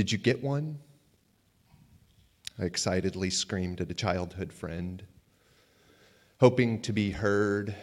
Did 0.00 0.12
you 0.12 0.16
get 0.16 0.42
one? 0.42 0.78
I 2.58 2.64
excitedly 2.64 3.28
screamed 3.28 3.82
at 3.82 3.90
a 3.90 3.94
childhood 3.94 4.50
friend, 4.50 5.02
hoping 6.38 6.80
to 6.80 6.92
be 6.94 7.10
heard 7.10 7.74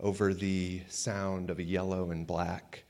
over 0.00 0.32
the 0.32 0.80
sound 0.88 1.50
of 1.50 1.58
a 1.58 1.62
yellow 1.62 2.12
and 2.12 2.26
black 2.26 2.84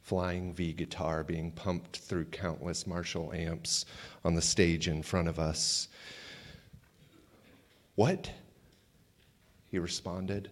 flying 0.00 0.54
V 0.54 0.72
guitar 0.72 1.22
being 1.22 1.52
pumped 1.52 1.98
through 1.98 2.24
countless 2.24 2.86
Marshall 2.86 3.30
amps 3.34 3.84
on 4.24 4.34
the 4.34 4.40
stage 4.40 4.88
in 4.88 5.02
front 5.02 5.28
of 5.28 5.38
us. 5.38 5.88
What? 7.94 8.30
He 9.70 9.78
responded. 9.78 10.50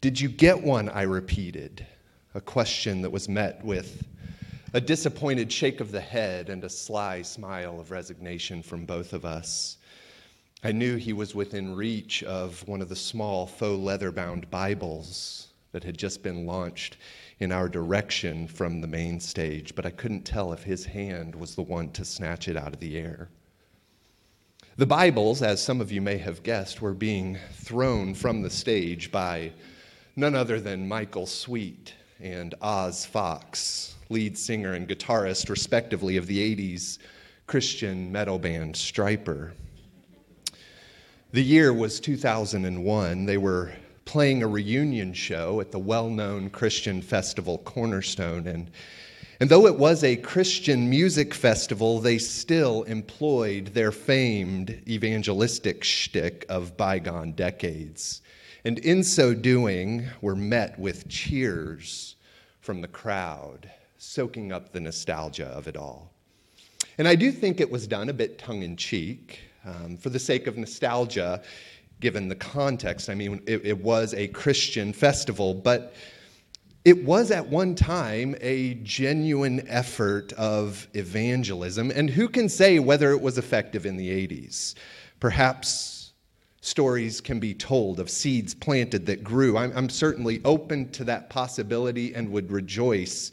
Did 0.00 0.18
you 0.18 0.30
get 0.30 0.62
one? 0.62 0.88
I 0.88 1.02
repeated, 1.02 1.86
a 2.34 2.40
question 2.40 3.02
that 3.02 3.12
was 3.12 3.28
met 3.28 3.62
with 3.62 4.06
a 4.72 4.80
disappointed 4.80 5.50
shake 5.50 5.80
of 5.80 5.90
the 5.90 6.00
head 6.00 6.48
and 6.48 6.62
a 6.62 6.68
sly 6.68 7.22
smile 7.22 7.80
of 7.80 7.90
resignation 7.90 8.62
from 8.62 8.84
both 8.84 9.12
of 9.12 9.24
us. 9.24 9.78
I 10.62 10.70
knew 10.70 10.96
he 10.96 11.12
was 11.12 11.34
within 11.34 11.74
reach 11.74 12.22
of 12.22 12.66
one 12.68 12.80
of 12.80 12.88
the 12.88 12.94
small 12.94 13.46
faux 13.46 13.82
leather 13.82 14.12
bound 14.12 14.48
Bibles 14.48 15.48
that 15.72 15.82
had 15.82 15.98
just 15.98 16.22
been 16.22 16.46
launched 16.46 16.98
in 17.40 17.50
our 17.50 17.68
direction 17.68 18.46
from 18.46 18.80
the 18.80 18.86
main 18.86 19.18
stage, 19.18 19.74
but 19.74 19.86
I 19.86 19.90
couldn't 19.90 20.22
tell 20.22 20.52
if 20.52 20.62
his 20.62 20.84
hand 20.84 21.34
was 21.34 21.56
the 21.56 21.62
one 21.62 21.90
to 21.92 22.04
snatch 22.04 22.46
it 22.46 22.56
out 22.56 22.74
of 22.74 22.80
the 22.80 22.96
air. 22.96 23.28
The 24.76 24.86
Bibles, 24.86 25.42
as 25.42 25.60
some 25.60 25.80
of 25.80 25.90
you 25.90 26.00
may 26.00 26.18
have 26.18 26.44
guessed, 26.44 26.80
were 26.80 26.94
being 26.94 27.38
thrown 27.54 28.14
from 28.14 28.42
the 28.42 28.50
stage 28.50 29.10
by 29.10 29.52
none 30.14 30.36
other 30.36 30.60
than 30.60 30.86
Michael 30.86 31.26
Sweet 31.26 31.94
and 32.20 32.54
Oz 32.60 33.04
Fox, 33.04 33.96
lead 34.10 34.36
singer 34.36 34.74
and 34.74 34.88
guitarist, 34.88 35.48
respectively, 35.48 36.16
of 36.16 36.26
the 36.26 36.56
80s 36.56 36.98
Christian 37.46 38.12
metal 38.12 38.38
band 38.38 38.74
Stryper. 38.74 39.52
The 41.32 41.42
year 41.42 41.72
was 41.72 42.00
2001. 42.00 43.24
They 43.24 43.38
were 43.38 43.72
playing 44.04 44.42
a 44.42 44.48
reunion 44.48 45.12
show 45.12 45.60
at 45.60 45.70
the 45.70 45.78
well 45.78 46.10
known 46.10 46.50
Christian 46.50 47.00
festival 47.00 47.58
Cornerstone. 47.58 48.48
And, 48.48 48.70
and 49.38 49.48
though 49.48 49.66
it 49.66 49.78
was 49.78 50.02
a 50.02 50.16
Christian 50.16 50.90
music 50.90 51.32
festival, 51.32 52.00
they 52.00 52.18
still 52.18 52.82
employed 52.84 53.66
their 53.66 53.92
famed 53.92 54.82
evangelistic 54.88 55.84
shtick 55.84 56.44
of 56.48 56.76
bygone 56.76 57.32
decades. 57.32 58.22
And 58.64 58.80
in 58.80 59.04
so 59.04 59.32
doing, 59.32 60.08
were 60.20 60.36
met 60.36 60.78
with 60.78 61.08
cheers 61.08 62.16
from 62.60 62.80
the 62.80 62.88
crowd, 62.88 63.70
soaking 64.00 64.50
up 64.50 64.72
the 64.72 64.80
nostalgia 64.80 65.46
of 65.46 65.68
it 65.68 65.76
all. 65.76 66.10
And 66.96 67.06
I 67.06 67.14
do 67.14 67.30
think 67.30 67.60
it 67.60 67.70
was 67.70 67.86
done 67.86 68.08
a 68.08 68.12
bit 68.14 68.38
tongue 68.38 68.62
in 68.62 68.76
cheek. 68.76 69.40
Um, 69.62 69.98
for 69.98 70.08
the 70.08 70.18
sake 70.18 70.46
of 70.46 70.56
nostalgia, 70.56 71.42
given 72.00 72.28
the 72.28 72.34
context. 72.34 73.10
I 73.10 73.14
mean, 73.14 73.42
it, 73.46 73.66
it 73.66 73.82
was 73.82 74.14
a 74.14 74.28
Christian 74.28 74.94
festival, 74.94 75.52
but 75.52 75.92
it 76.86 77.04
was 77.04 77.30
at 77.30 77.46
one 77.46 77.74
time 77.74 78.36
a 78.40 78.74
genuine 78.76 79.68
effort 79.68 80.32
of 80.32 80.88
evangelism. 80.94 81.90
And 81.90 82.08
who 82.08 82.26
can 82.26 82.48
say 82.48 82.78
whether 82.78 83.10
it 83.10 83.20
was 83.20 83.36
effective 83.36 83.84
in 83.84 83.98
the 83.98 84.08
80s? 84.08 84.76
Perhaps 85.20 86.12
stories 86.62 87.20
can 87.20 87.38
be 87.38 87.52
told 87.52 88.00
of 88.00 88.08
seeds 88.08 88.54
planted 88.54 89.04
that 89.06 89.22
grew. 89.22 89.58
I'm, 89.58 89.72
I'm, 89.76 89.90
certainly 89.90 90.40
open 90.44 90.90
to 90.92 91.04
that 91.04 91.28
possibility 91.28 92.14
and 92.14 92.30
would 92.30 92.50
rejoice 92.50 93.30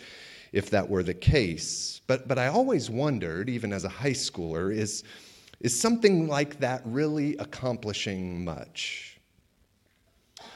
if 0.52 0.70
that 0.70 0.88
were 0.88 1.04
the 1.04 1.14
case. 1.14 2.02
But, 2.08 2.28
but 2.28 2.38
I 2.38 2.48
always 2.48 2.90
wondered, 2.90 3.50
even 3.50 3.74
as 3.74 3.84
a 3.84 3.90
high 3.90 4.12
schooler, 4.12 4.74
is 4.74 5.04
is 5.60 5.78
something 5.78 6.28
like 6.28 6.60
that 6.60 6.82
really 6.86 7.36
accomplishing 7.38 8.46
much? 8.46 9.20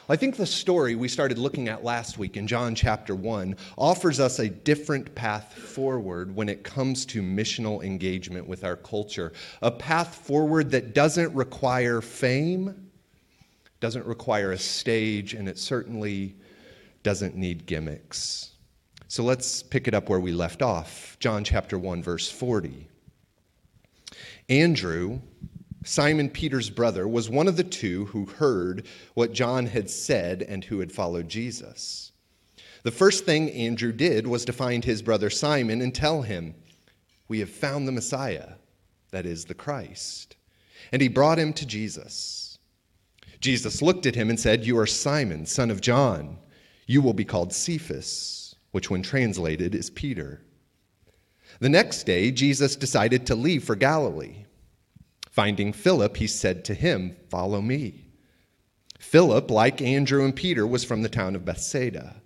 I 0.09 0.15
think 0.15 0.35
the 0.35 0.45
story 0.45 0.95
we 0.95 1.07
started 1.07 1.37
looking 1.37 1.69
at 1.69 1.83
last 1.83 2.17
week 2.17 2.37
in 2.37 2.45
John 2.45 2.75
chapter 2.75 3.15
1 3.15 3.55
offers 3.77 4.19
us 4.19 4.39
a 4.39 4.49
different 4.49 5.15
path 5.15 5.53
forward 5.53 6.35
when 6.35 6.49
it 6.49 6.63
comes 6.63 7.05
to 7.07 7.21
missional 7.21 7.83
engagement 7.83 8.47
with 8.47 8.63
our 8.63 8.75
culture. 8.75 9.33
A 9.61 9.71
path 9.71 10.15
forward 10.15 10.69
that 10.71 10.93
doesn't 10.93 11.33
require 11.33 12.01
fame, 12.01 12.91
doesn't 13.79 14.05
require 14.05 14.51
a 14.51 14.57
stage, 14.57 15.33
and 15.33 15.47
it 15.47 15.57
certainly 15.57 16.35
doesn't 17.01 17.35
need 17.35 17.65
gimmicks. 17.65 18.50
So 19.11 19.25
let's 19.25 19.61
pick 19.61 19.89
it 19.89 19.93
up 19.93 20.07
where 20.07 20.21
we 20.21 20.31
left 20.31 20.61
off. 20.61 21.17
John 21.19 21.43
chapter 21.43 21.77
1, 21.77 22.01
verse 22.01 22.31
40. 22.31 22.87
Andrew, 24.47 25.19
Simon 25.83 26.29
Peter's 26.29 26.69
brother, 26.69 27.05
was 27.05 27.29
one 27.29 27.49
of 27.49 27.57
the 27.57 27.65
two 27.65 28.05
who 28.05 28.23
heard 28.23 28.87
what 29.13 29.33
John 29.33 29.65
had 29.65 29.89
said 29.89 30.43
and 30.43 30.63
who 30.63 30.79
had 30.79 30.93
followed 30.93 31.27
Jesus. 31.27 32.13
The 32.83 32.91
first 32.91 33.25
thing 33.25 33.51
Andrew 33.51 33.91
did 33.91 34.27
was 34.27 34.45
to 34.45 34.53
find 34.53 34.85
his 34.85 35.01
brother 35.01 35.29
Simon 35.29 35.81
and 35.81 35.93
tell 35.93 36.21
him, 36.21 36.55
We 37.27 37.41
have 37.41 37.49
found 37.49 37.89
the 37.89 37.91
Messiah, 37.91 38.53
that 39.11 39.25
is, 39.25 39.43
the 39.43 39.53
Christ. 39.53 40.37
And 40.93 41.01
he 41.01 41.09
brought 41.09 41.37
him 41.37 41.51
to 41.55 41.65
Jesus. 41.65 42.59
Jesus 43.41 43.81
looked 43.81 44.05
at 44.05 44.15
him 44.15 44.29
and 44.29 44.39
said, 44.39 44.65
You 44.65 44.77
are 44.77 44.87
Simon, 44.87 45.45
son 45.45 45.69
of 45.69 45.81
John. 45.81 46.37
You 46.87 47.01
will 47.01 47.13
be 47.13 47.25
called 47.25 47.51
Cephas, 47.51 48.40
which, 48.71 48.89
when 48.89 49.01
translated, 49.01 49.75
is 49.75 49.89
Peter. 49.89 50.41
The 51.59 51.69
next 51.69 52.03
day, 52.03 52.31
Jesus 52.31 52.75
decided 52.75 53.25
to 53.25 53.35
leave 53.35 53.63
for 53.63 53.75
Galilee. 53.75 54.45
Finding 55.29 55.73
Philip, 55.73 56.17
he 56.17 56.27
said 56.27 56.65
to 56.65 56.73
him, 56.73 57.15
Follow 57.29 57.61
me. 57.61 58.05
Philip, 58.99 59.49
like 59.49 59.81
Andrew 59.81 60.23
and 60.23 60.35
Peter, 60.35 60.65
was 60.65 60.83
from 60.83 61.01
the 61.01 61.09
town 61.09 61.35
of 61.35 61.45
Bethsaida. 61.45 62.21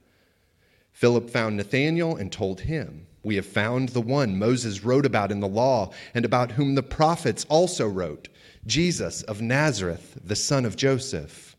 Philip 0.91 1.29
found 1.29 1.57
Nathanael 1.57 2.15
and 2.15 2.31
told 2.31 2.61
him, 2.61 3.07
We 3.23 3.35
have 3.35 3.45
found 3.45 3.89
the 3.89 4.01
one 4.01 4.39
Moses 4.39 4.83
wrote 4.83 5.05
about 5.05 5.31
in 5.31 5.39
the 5.39 5.47
law 5.47 5.91
and 6.13 6.25
about 6.25 6.51
whom 6.51 6.75
the 6.75 6.83
prophets 6.83 7.45
also 7.49 7.87
wrote, 7.87 8.29
Jesus 8.65 9.21
of 9.23 9.41
Nazareth, 9.41 10.17
the 10.23 10.35
son 10.35 10.65
of 10.65 10.75
Joseph. 10.75 11.55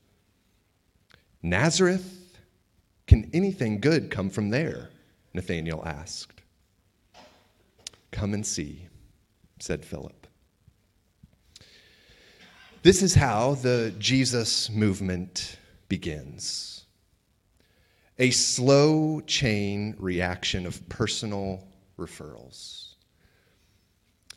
Nazareth? 1.43 2.16
Can 3.07 3.31
anything 3.33 3.81
good 3.81 4.11
come 4.11 4.31
from 4.31 4.51
there? 4.51 4.91
Nathanael 5.33 5.83
asked. 5.85 6.43
Come 8.11 8.35
and 8.35 8.45
see, 8.45 8.89
said 9.59 9.85
Philip. 9.85 10.27
This 12.83 13.03
is 13.03 13.15
how 13.15 13.55
the 13.55 13.95
Jesus 13.99 14.71
movement 14.71 15.59
begins 15.89 16.77
a 18.19 18.31
slow 18.31 19.21
chain 19.21 19.95
reaction 19.99 20.67
of 20.67 20.89
personal 20.89 21.67
referrals. 21.99 22.96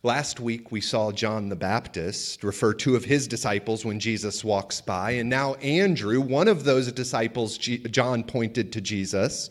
Last 0.01 0.39
week, 0.39 0.71
we 0.71 0.79
saw 0.79 1.11
John 1.11 1.49
the 1.49 1.57
Baptist 1.57 2.45
refer 2.45 2.73
two 2.73 2.95
of 2.95 3.03
his 3.03 3.27
disciples 3.27 3.83
when 3.83 3.99
Jesus 3.99 4.45
walks 4.45 4.79
by, 4.79 5.11
and 5.11 5.29
now 5.29 5.55
Andrew, 5.55 6.21
one 6.21 6.47
of 6.47 6.63
those 6.63 6.89
disciples 6.93 7.57
John 7.57 8.23
pointed 8.23 8.71
to 8.71 8.79
Jesus, 8.79 9.49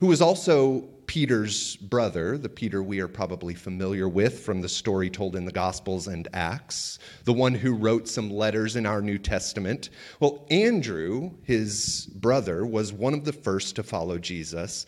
who 0.00 0.06
was 0.06 0.22
also 0.22 0.88
Peter's 1.04 1.76
brother, 1.76 2.38
the 2.38 2.48
Peter 2.48 2.82
we 2.82 3.00
are 3.00 3.08
probably 3.08 3.52
familiar 3.52 4.08
with 4.08 4.40
from 4.40 4.62
the 4.62 4.68
story 4.68 5.10
told 5.10 5.36
in 5.36 5.44
the 5.44 5.52
Gospels 5.52 6.06
and 6.06 6.26
Acts, 6.32 6.98
the 7.24 7.34
one 7.34 7.52
who 7.52 7.74
wrote 7.74 8.08
some 8.08 8.30
letters 8.30 8.76
in 8.76 8.86
our 8.86 9.02
New 9.02 9.18
Testament. 9.18 9.90
Well, 10.20 10.46
Andrew, 10.50 11.32
his 11.42 12.08
brother, 12.14 12.64
was 12.64 12.94
one 12.94 13.12
of 13.12 13.26
the 13.26 13.32
first 13.34 13.76
to 13.76 13.82
follow 13.82 14.16
Jesus. 14.16 14.86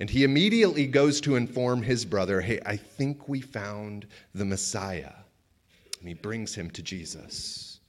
And 0.00 0.08
he 0.08 0.24
immediately 0.24 0.86
goes 0.86 1.20
to 1.20 1.36
inform 1.36 1.82
his 1.82 2.04
brother, 2.06 2.40
hey, 2.40 2.58
I 2.64 2.76
think 2.76 3.28
we 3.28 3.40
found 3.40 4.06
the 4.34 4.46
Messiah. 4.46 5.12
And 6.00 6.08
he 6.08 6.14
brings 6.14 6.54
him 6.54 6.70
to 6.70 6.82
Jesus. 6.82 7.80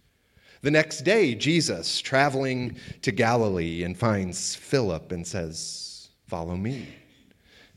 The 0.62 0.72
next 0.72 1.02
day, 1.02 1.34
Jesus, 1.34 2.02
traveling 2.02 2.76
to 3.02 3.12
Galilee, 3.12 3.84
and 3.84 3.98
finds 3.98 4.54
Philip 4.54 5.12
and 5.12 5.26
says, 5.26 6.10
Follow 6.28 6.56
me. 6.56 6.88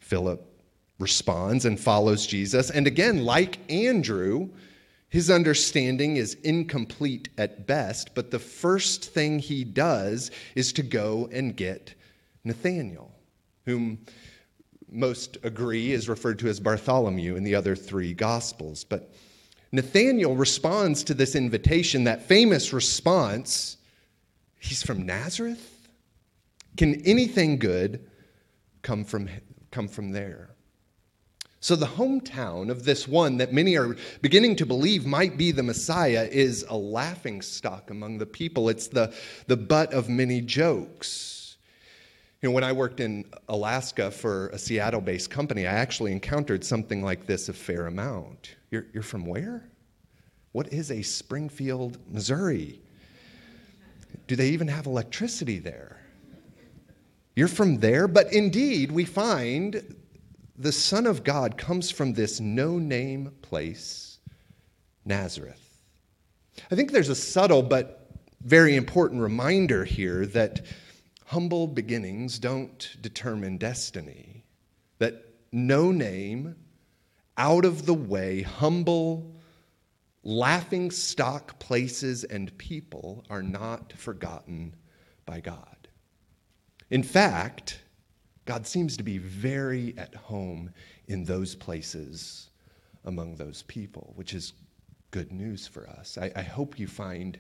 Philip 0.01 0.45
responds 0.99 1.65
and 1.65 1.81
follows 1.81 2.27
Jesus. 2.27 2.71
And 2.71 2.87
again, 2.87 3.25
like 3.25 3.59
Andrew, 3.71 4.51
his 5.09 5.31
understanding 5.31 6.17
is 6.17 6.35
incomplete 6.43 7.29
at 7.39 7.67
best, 7.67 8.15
but 8.15 8.31
the 8.31 8.39
first 8.39 9.05
thing 9.07 9.39
he 9.39 9.65
does 9.65 10.31
is 10.55 10.73
to 10.75 10.83
go 10.83 11.29
and 11.33 11.57
get 11.57 11.95
Nathanael, 12.45 13.13
whom 13.65 13.99
most 14.95 15.39
agree 15.43 15.93
is 15.93 16.09
referred 16.09 16.39
to 16.41 16.49
as 16.49 16.61
Bartholomew 16.61 17.37
in 17.37 17.45
the 17.45 17.55
other 17.55 17.75
three 17.75 18.15
Gospels. 18.15 18.85
But 18.85 19.13
Nathanael 19.73 20.37
responds 20.37 21.05
to 21.05 21.15
this 21.15 21.35
invitation, 21.35 22.05
that 22.05 22.23
famous 22.23 22.73
response 22.73 23.77
He's 24.65 24.83
from 24.83 25.05
Nazareth? 25.05 25.89
Can 26.79 27.03
anything 27.03 27.59
good 27.59 28.09
come 28.81 29.05
from 29.05 29.29
come 29.71 29.89
from 29.89 30.13
there. 30.13 30.51
So, 31.61 31.75
the 31.75 31.87
hometown 31.87 32.71
of 32.71 32.85
this 32.85 33.09
one 33.09 33.39
that 33.39 33.53
many 33.53 33.77
are 33.77 33.97
beginning 34.21 34.57
to 34.57 34.67
believe 34.67 35.07
might 35.07 35.37
be 35.37 35.51
the 35.51 35.63
Messiah 35.63 36.29
is 36.31 36.65
a 36.69 36.77
laughing 36.77 37.43
stock 37.43 37.91
among 37.91 38.19
the 38.19 38.27
people. 38.27 38.69
It's 38.69 38.87
the, 38.87 39.13
the 39.47 39.57
butt 39.57 39.93
of 39.93 40.09
many 40.09 40.43
jokes. 40.43 41.34
You 42.45 42.51
know, 42.51 42.55
when 42.57 42.65
I 42.65 42.73
worked 42.73 43.01
in 43.01 43.25
Alaska 43.49 44.11
for 44.11 44.49
a 44.49 44.59
Seattle 44.59 45.01
based 45.01 45.31
company, 45.31 45.67
I 45.67 45.73
actually 45.73 46.13
encountered 46.13 46.63
something 46.63 47.03
like 47.03 47.25
this 47.25 47.49
a 47.49 47.55
fair 47.55 47.87
amount. 47.87 48.57
You're, 48.71 48.85
you're 48.93 49.03
from 49.03 49.25
where? 49.25 49.65
What 50.53 50.71
is 50.71 50.91
a 50.91 51.01
Springfield, 51.01 51.97
Missouri? 52.07 52.83
Do 54.27 54.37
they 54.37 54.51
even 54.51 54.69
have 54.69 54.85
electricity 54.85 55.59
there? 55.59 56.03
You're 57.35 57.49
from 57.49 57.79
there? 57.79 58.07
But 58.07 58.31
indeed, 58.35 58.93
we 58.93 59.07
find 59.07 59.97
the 60.59 60.71
Son 60.71 61.07
of 61.07 61.25
God 61.25 61.57
comes 61.57 61.91
from 61.91 62.13
this 62.13 62.41
no 62.41 62.79
name 62.79 63.33
place, 63.41 64.19
Nazareth. 65.07 65.81
I 66.71 66.75
think 66.75 66.93
there's 66.93 67.09
a 67.09 67.15
subtle 67.15 67.63
but 67.63 68.11
very 68.43 68.77
important 68.77 69.23
reminder 69.23 69.83
here 69.83 70.27
that 70.27 70.61
humble 71.25 71.67
beginnings 71.67 72.39
don't 72.39 72.97
determine 73.01 73.59
destiny, 73.59 74.45
that 74.99 75.25
no 75.53 75.91
name, 75.91 76.57
out 77.37 77.65
of 77.65 77.87
the 77.87 77.95
way, 77.95 78.43
humble, 78.43 79.35
laughing 80.23 80.91
stock 80.91 81.59
places 81.59 82.25
and 82.25 82.57
people 82.59 83.25
are 83.29 83.43
not 83.43 83.93
forgotten 83.93 84.75
by 85.27 85.41
God. 85.41 85.89
In 86.91 87.03
fact, 87.03 87.81
God 88.45 88.67
seems 88.67 88.97
to 88.97 89.03
be 89.03 89.19
very 89.19 89.95
at 89.97 90.15
home 90.15 90.71
in 91.09 91.25
those 91.25 91.55
places 91.55 92.51
among 93.05 93.37
those 93.37 93.63
people, 93.63 94.13
which 94.17 94.35
is 94.35 94.53
good 95.11 95.33
news 95.33 95.67
for 95.67 95.89
us. 95.89 96.19
I, 96.19 96.31
I, 96.35 96.43
hope 96.43 96.79
you 96.79 96.89
find 96.89 97.39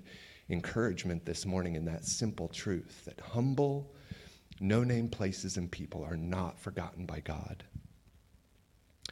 encouragement 0.50 1.24
this 1.24 1.46
morning 1.46 1.74
in 1.74 1.84
that 1.86 2.04
simple 2.04 2.48
truth 2.48 3.04
that 3.04 3.20
humble, 3.20 3.92
no 4.60 4.84
name 4.84 5.08
places 5.08 5.56
and 5.56 5.70
people 5.70 6.04
are 6.04 6.16
not 6.16 6.58
forgotten 6.58 7.06
by 7.06 7.20
God. 7.20 7.64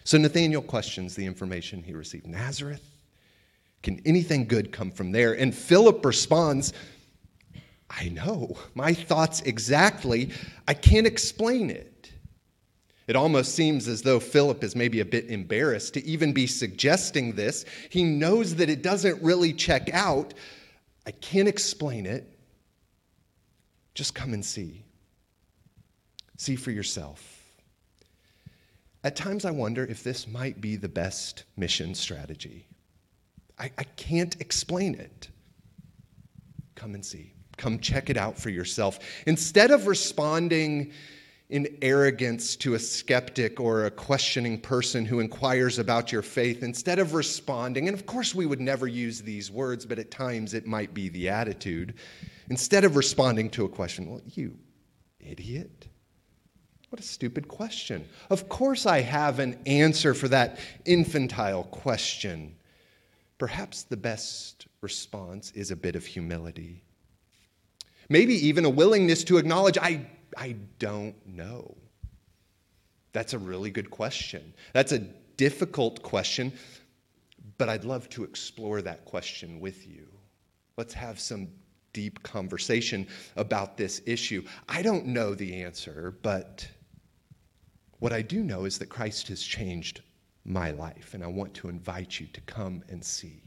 So 0.04 0.18
Nathanael 0.18 0.62
questions 0.62 1.14
the 1.14 1.26
information 1.26 1.82
he 1.82 1.94
received 1.94 2.26
Nazareth? 2.26 2.88
Can 3.82 4.00
anything 4.04 4.46
good 4.46 4.72
come 4.72 4.90
from 4.90 5.12
there? 5.12 5.32
And 5.32 5.54
Philip 5.54 6.04
responds, 6.04 6.72
I 7.90 8.08
know. 8.08 8.56
My 8.74 8.94
thoughts 8.94 9.42
exactly. 9.42 10.30
I 10.66 10.74
can't 10.74 11.06
explain 11.06 11.70
it. 11.70 12.10
It 13.08 13.16
almost 13.16 13.54
seems 13.54 13.88
as 13.88 14.02
though 14.02 14.20
Philip 14.20 14.62
is 14.62 14.76
maybe 14.76 15.00
a 15.00 15.04
bit 15.04 15.26
embarrassed 15.26 15.94
to 15.94 16.04
even 16.04 16.32
be 16.32 16.46
suggesting 16.46 17.34
this. 17.34 17.64
He 17.90 18.04
knows 18.04 18.54
that 18.56 18.70
it 18.70 18.82
doesn't 18.82 19.20
really 19.22 19.52
check 19.52 19.92
out. 19.92 20.34
I 21.06 21.10
can't 21.10 21.48
explain 21.48 22.06
it. 22.06 22.38
Just 23.94 24.14
come 24.14 24.32
and 24.32 24.44
see. 24.44 24.84
See 26.36 26.56
for 26.56 26.70
yourself. 26.70 27.42
At 29.04 29.16
times, 29.16 29.44
I 29.44 29.50
wonder 29.50 29.84
if 29.84 30.04
this 30.04 30.28
might 30.28 30.60
be 30.60 30.76
the 30.76 30.88
best 30.88 31.44
mission 31.56 31.94
strategy. 31.94 32.66
I, 33.58 33.70
I 33.76 33.84
can't 33.84 34.40
explain 34.40 34.94
it. 34.94 35.28
Come 36.76 36.94
and 36.94 37.04
see. 37.04 37.32
Come 37.56 37.80
check 37.80 38.10
it 38.10 38.16
out 38.16 38.38
for 38.38 38.48
yourself. 38.48 38.98
Instead 39.26 39.70
of 39.70 39.86
responding 39.86 40.92
in 41.52 41.76
arrogance 41.82 42.56
to 42.56 42.72
a 42.72 42.78
skeptic 42.78 43.60
or 43.60 43.84
a 43.84 43.90
questioning 43.90 44.58
person 44.58 45.04
who 45.04 45.20
inquires 45.20 45.78
about 45.78 46.10
your 46.10 46.22
faith, 46.22 46.62
instead 46.62 46.98
of 46.98 47.12
responding, 47.12 47.88
and 47.88 47.94
of 47.96 48.06
course 48.06 48.34
we 48.34 48.46
would 48.46 48.60
never 48.60 48.86
use 48.86 49.20
these 49.20 49.50
words, 49.50 49.84
but 49.84 49.98
at 49.98 50.10
times 50.10 50.54
it 50.54 50.66
might 50.66 50.94
be 50.94 51.10
the 51.10 51.28
attitude, 51.28 51.92
instead 52.48 52.84
of 52.84 52.96
responding 52.96 53.50
to 53.50 53.66
a 53.66 53.68
question, 53.68 54.10
well, 54.10 54.22
you 54.24 54.56
idiot. 55.20 55.88
What 56.88 57.00
a 57.00 57.04
stupid 57.04 57.48
question. 57.48 58.08
Of 58.30 58.48
course, 58.48 58.86
I 58.86 59.02
have 59.02 59.38
an 59.38 59.58
answer 59.66 60.14
for 60.14 60.28
that 60.28 60.58
infantile 60.86 61.64
question. 61.64 62.56
Perhaps 63.36 63.82
the 63.84 63.98
best 63.98 64.68
response 64.80 65.52
is 65.52 65.70
a 65.70 65.76
bit 65.76 65.96
of 65.96 66.06
humility. 66.06 66.82
Maybe 68.08 68.34
even 68.46 68.64
a 68.64 68.70
willingness 68.70 69.22
to 69.24 69.36
acknowledge, 69.36 69.76
I, 69.76 70.06
I 70.36 70.56
don't 70.78 71.14
know. 71.26 71.76
That's 73.12 73.34
a 73.34 73.38
really 73.38 73.70
good 73.70 73.90
question. 73.90 74.54
That's 74.72 74.92
a 74.92 75.00
difficult 75.36 76.02
question, 76.02 76.52
but 77.58 77.68
I'd 77.68 77.84
love 77.84 78.08
to 78.10 78.24
explore 78.24 78.82
that 78.82 79.04
question 79.04 79.60
with 79.60 79.86
you. 79.86 80.08
Let's 80.76 80.94
have 80.94 81.20
some 81.20 81.48
deep 81.92 82.22
conversation 82.22 83.06
about 83.36 83.76
this 83.76 84.00
issue. 84.06 84.44
I 84.68 84.82
don't 84.82 85.06
know 85.06 85.34
the 85.34 85.62
answer, 85.62 86.14
but 86.22 86.66
what 87.98 88.12
I 88.12 88.22
do 88.22 88.42
know 88.42 88.64
is 88.64 88.78
that 88.78 88.88
Christ 88.88 89.28
has 89.28 89.42
changed 89.42 90.00
my 90.44 90.70
life, 90.70 91.14
and 91.14 91.22
I 91.22 91.28
want 91.28 91.54
to 91.54 91.68
invite 91.68 92.18
you 92.18 92.26
to 92.32 92.40
come 92.42 92.82
and 92.88 93.04
see. 93.04 93.42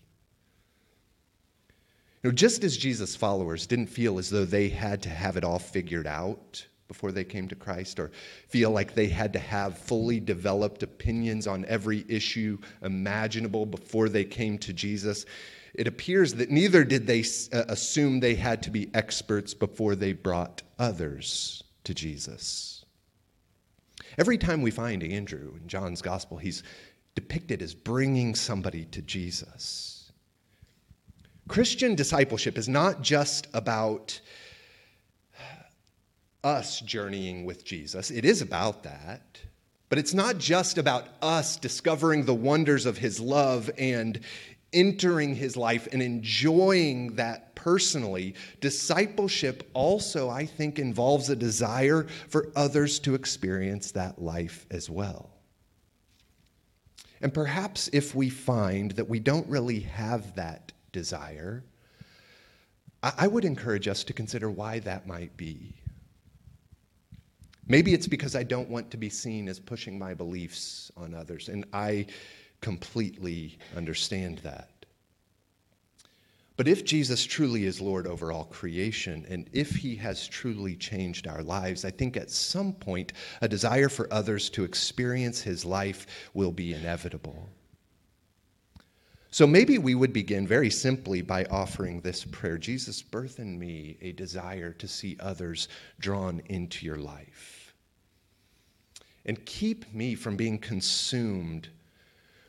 You 2.24 2.30
know, 2.30 2.32
just 2.32 2.64
as 2.64 2.78
Jesus' 2.78 3.16
followers 3.16 3.68
didn't 3.68 3.88
feel 3.88 4.18
as 4.18 4.30
though 4.30 4.46
they 4.46 4.70
had 4.70 5.02
to 5.04 5.10
have 5.10 5.38
it 5.38 5.44
all 5.44 5.60
figured 5.60 6.08
out 6.08 6.66
before 6.88 7.12
they 7.12 7.24
came 7.24 7.48
to 7.48 7.56
Christ 7.56 8.00
or 8.00 8.12
feel 8.48 8.72
like 8.72 8.94
they 8.94 9.08
had 9.08 9.34
to 9.34 9.40
have 9.40 9.78
fully 9.78 10.20
developed 10.20 10.84
opinions 10.84 11.48
on 11.48 11.66
every 11.66 12.06
issue 12.08 12.58
imaginable 12.82 13.66
before 13.66 14.10
they 14.10 14.24
came 14.24 14.58
to 14.60 14.74
Jesus, 14.74 15.26
it 15.74 15.88
appears 15.88 16.34
that 16.36 16.52
neither 16.52 16.84
did 16.84 17.08
they 17.08 17.24
uh, 17.54 17.64
assume 17.70 18.20
they 18.20 18.36
had 18.36 18.64
to 18.64 18.70
be 18.70 18.90
experts 18.94 19.54
before 19.54 19.96
they 19.96 20.14
brought 20.14 20.62
others 20.80 21.64
to 21.84 21.94
Jesus. 21.94 22.86
Every 24.18 24.38
time 24.38 24.62
we 24.62 24.72
find 24.72 25.04
Andrew 25.04 25.56
in 25.60 25.68
John's 25.68 26.02
gospel, 26.02 26.38
he's 26.38 26.64
depicted 27.16 27.62
as 27.62 27.74
bringing 27.74 28.36
somebody 28.36 28.86
to 28.86 29.02
Jesus. 29.02 30.12
Christian 31.48 31.96
discipleship 31.96 32.58
is 32.58 32.68
not 32.68 33.02
just 33.02 33.48
about 33.54 34.20
us 36.46 36.80
journeying 36.80 37.44
with 37.44 37.66
Jesus, 37.66 38.12
it 38.12 38.24
is 38.24 38.42
about 38.42 38.84
that. 38.84 39.40
But 39.90 40.00
it's 40.00 40.14
not 40.14 40.38
just 40.38 40.78
about 40.78 41.08
us 41.22 41.58
discovering 41.58 42.26
the 42.26 42.34
wonders 42.34 42.86
of 42.86 42.98
his 42.98 43.20
love 43.20 43.70
and 43.78 44.20
entering 44.74 45.36
his 45.36 45.56
life 45.56 45.88
and 45.92 46.02
enjoying 46.02 47.16
that 47.16 47.56
personally. 47.56 48.36
Discipleship 48.62 49.70
also, 49.74 50.30
I 50.30 50.46
think, 50.46 50.80
involves 50.80 51.30
a 51.30 51.36
desire 51.36 52.04
for 52.28 52.52
others 52.56 53.00
to 53.00 53.16
experience 53.16 53.92
that 53.92 54.22
life 54.22 54.66
as 54.70 54.90
well. 54.90 55.32
And 57.22 57.34
perhaps 57.34 57.90
if 57.94 58.14
we 58.14 58.30
find 58.30 58.92
that 58.92 59.10
we 59.10 59.20
don't 59.20 59.48
really 59.48 59.80
have 59.80 60.36
that 60.36 60.74
desire, 60.92 61.64
I 63.02 63.28
would 63.28 63.46
encourage 63.46 63.88
us 63.88 64.04
to 64.06 64.14
consider 64.14 64.50
why 64.50 64.80
that 64.80 65.08
might 65.08 65.38
be. 65.38 65.75
Maybe 67.68 67.94
it's 67.94 68.08
because 68.08 68.36
I 68.36 68.44
don't 68.44 68.70
want 68.70 68.92
to 68.92 68.98
be 68.98 69.10
seen 69.10 69.48
as 69.48 69.60
pushing 69.60 69.98
my 69.98 70.14
beliefs 70.14 70.92
on 70.96 71.14
others, 71.14 71.50
and 71.50 71.66
I 71.74 72.06
completely 72.62 73.58
understand 73.76 74.40
that. 74.40 74.70
But 76.58 76.68
if 76.70 76.86
Jesus 76.86 77.26
truly 77.26 77.66
is 77.66 77.82
Lord 77.82 78.08
over 78.08 78.32
all 78.32 78.46
creation, 78.46 79.26
and 79.28 79.50
if 79.52 79.76
he 79.76 79.96
has 79.98 80.26
truly 80.28 80.76
changed 80.76 81.28
our 81.28 81.44
lives, 81.44 81.84
I 81.84 81.92
think 81.92 82.16
at 82.16 82.32
some 82.32 82.72
point 82.72 83.12
a 83.42 83.48
desire 83.48 83.90
for 83.90 84.08
others 84.14 84.50
to 84.52 84.64
experience 84.64 85.42
his 85.42 85.66
life 85.66 86.30
will 86.34 86.52
be 86.52 86.74
inevitable. 86.74 87.50
So 89.32 89.46
maybe 89.46 89.80
we 89.80 89.96
would 89.96 90.14
begin 90.14 90.48
very 90.48 90.70
simply 90.70 91.22
by 91.22 91.44
offering 91.52 92.00
this 92.00 92.24
prayer 92.24 92.58
Jesus, 92.58 93.02
birth 93.02 93.40
in 93.40 93.60
me 93.60 93.98
a 94.00 94.14
desire 94.14 94.72
to 94.72 94.88
see 94.88 95.18
others 95.20 95.68
drawn 96.00 96.42
into 96.46 96.86
your 96.86 96.96
life. 96.96 97.55
And 99.26 99.44
keep 99.46 99.92
me 99.94 100.16
from 100.16 100.36
being 100.36 100.60
consumed 100.60 101.70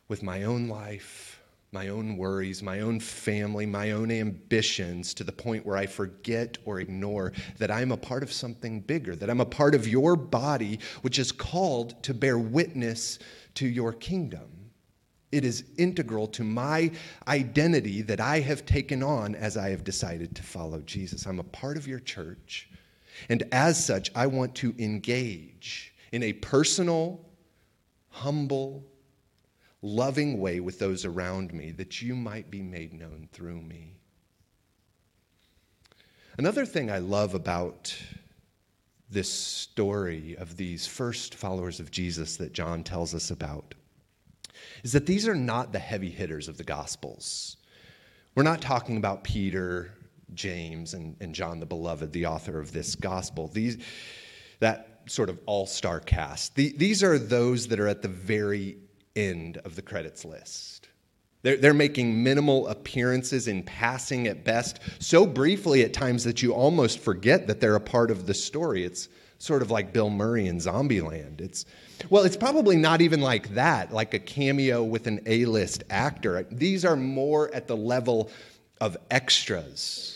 with 0.08 0.22
my 0.22 0.44
own 0.44 0.68
life, 0.68 1.40
my 1.72 1.88
own 1.88 2.16
worries, 2.16 2.62
my 2.62 2.80
own 2.80 3.00
family, 3.00 3.66
my 3.66 3.90
own 3.90 4.10
ambitions 4.10 5.12
to 5.14 5.24
the 5.24 5.32
point 5.32 5.66
where 5.66 5.76
I 5.76 5.86
forget 5.86 6.58
or 6.64 6.80
ignore 6.80 7.32
that 7.58 7.70
I'm 7.70 7.92
a 7.92 7.96
part 7.96 8.22
of 8.22 8.32
something 8.32 8.80
bigger, 8.80 9.16
that 9.16 9.28
I'm 9.30 9.40
a 9.40 9.46
part 9.46 9.74
of 9.74 9.88
your 9.88 10.16
body, 10.16 10.78
which 11.02 11.18
is 11.18 11.32
called 11.32 12.02
to 12.04 12.14
bear 12.14 12.38
witness 12.38 13.18
to 13.54 13.66
your 13.66 13.92
kingdom. 13.92 14.70
It 15.32 15.44
is 15.44 15.64
integral 15.76 16.28
to 16.28 16.44
my 16.44 16.92
identity 17.26 18.00
that 18.02 18.20
I 18.20 18.40
have 18.40 18.64
taken 18.64 19.02
on 19.02 19.34
as 19.34 19.56
I 19.56 19.70
have 19.70 19.82
decided 19.82 20.36
to 20.36 20.42
follow 20.42 20.80
Jesus. 20.82 21.26
I'm 21.26 21.40
a 21.40 21.44
part 21.44 21.76
of 21.76 21.88
your 21.88 22.00
church. 22.00 22.68
And 23.28 23.42
as 23.50 23.84
such, 23.84 24.10
I 24.14 24.28
want 24.28 24.54
to 24.56 24.74
engage 24.78 25.92
in 26.16 26.22
a 26.22 26.32
personal, 26.32 27.20
humble, 28.08 28.82
loving 29.82 30.40
way 30.40 30.60
with 30.60 30.78
those 30.78 31.04
around 31.04 31.52
me, 31.52 31.72
that 31.72 32.00
you 32.00 32.16
might 32.16 32.50
be 32.50 32.62
made 32.62 32.94
known 32.94 33.28
through 33.32 33.60
me. 33.60 33.98
Another 36.38 36.64
thing 36.64 36.90
I 36.90 37.00
love 37.00 37.34
about 37.34 37.94
this 39.10 39.30
story 39.30 40.34
of 40.38 40.56
these 40.56 40.86
first 40.86 41.34
followers 41.34 41.80
of 41.80 41.90
Jesus 41.90 42.38
that 42.38 42.54
John 42.54 42.82
tells 42.82 43.14
us 43.14 43.30
about 43.30 43.74
is 44.84 44.92
that 44.92 45.04
these 45.04 45.28
are 45.28 45.34
not 45.34 45.70
the 45.70 45.78
heavy 45.78 46.08
hitters 46.08 46.48
of 46.48 46.56
the 46.56 46.64
Gospels. 46.64 47.58
We're 48.34 48.42
not 48.42 48.62
talking 48.62 48.96
about 48.96 49.22
Peter, 49.22 49.92
James, 50.32 50.94
and, 50.94 51.14
and 51.20 51.34
John 51.34 51.60
the 51.60 51.66
Beloved, 51.66 52.10
the 52.10 52.24
author 52.24 52.58
of 52.58 52.72
this 52.72 52.94
Gospel. 52.94 53.48
These, 53.48 53.76
that 54.60 54.95
sort 55.06 55.30
of 55.30 55.38
all 55.46 55.66
star 55.66 56.00
cast. 56.00 56.54
The, 56.54 56.74
these 56.76 57.02
are 57.02 57.18
those 57.18 57.68
that 57.68 57.80
are 57.80 57.88
at 57.88 58.02
the 58.02 58.08
very 58.08 58.78
end 59.14 59.58
of 59.58 59.76
the 59.76 59.82
credits 59.82 60.24
list. 60.24 60.88
They're, 61.42 61.56
they're 61.56 61.74
making 61.74 62.22
minimal 62.22 62.66
appearances 62.68 63.46
in 63.46 63.62
passing 63.62 64.26
at 64.26 64.44
best, 64.44 64.80
so 64.98 65.26
briefly 65.26 65.82
at 65.82 65.92
times 65.92 66.24
that 66.24 66.42
you 66.42 66.52
almost 66.52 66.98
forget 66.98 67.46
that 67.46 67.60
they're 67.60 67.76
a 67.76 67.80
part 67.80 68.10
of 68.10 68.26
the 68.26 68.34
story. 68.34 68.84
It's 68.84 69.08
sort 69.38 69.62
of 69.62 69.70
like 69.70 69.92
Bill 69.92 70.10
Murray 70.10 70.46
in 70.46 70.58
Zombieland. 70.58 71.40
It's 71.40 71.64
well, 72.10 72.24
it's 72.24 72.36
probably 72.36 72.76
not 72.76 73.00
even 73.00 73.20
like 73.20 73.54
that, 73.54 73.92
like 73.92 74.12
a 74.12 74.18
cameo 74.18 74.82
with 74.82 75.06
an 75.06 75.20
A-list 75.26 75.84
actor. 75.88 76.46
These 76.50 76.84
are 76.84 76.96
more 76.96 77.54
at 77.54 77.66
the 77.66 77.76
level 77.76 78.30
of 78.80 78.96
extras 79.10 80.15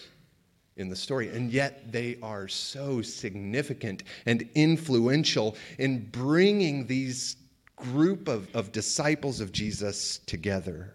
in 0.80 0.88
the 0.88 0.96
story, 0.96 1.28
and 1.28 1.52
yet 1.52 1.92
they 1.92 2.16
are 2.22 2.48
so 2.48 3.02
significant 3.02 4.02
and 4.26 4.48
influential 4.54 5.56
in 5.78 6.06
bringing 6.10 6.86
these 6.86 7.36
group 7.76 8.28
of, 8.28 8.54
of 8.54 8.72
disciples 8.72 9.40
of 9.40 9.52
Jesus 9.52 10.18
together. 10.26 10.94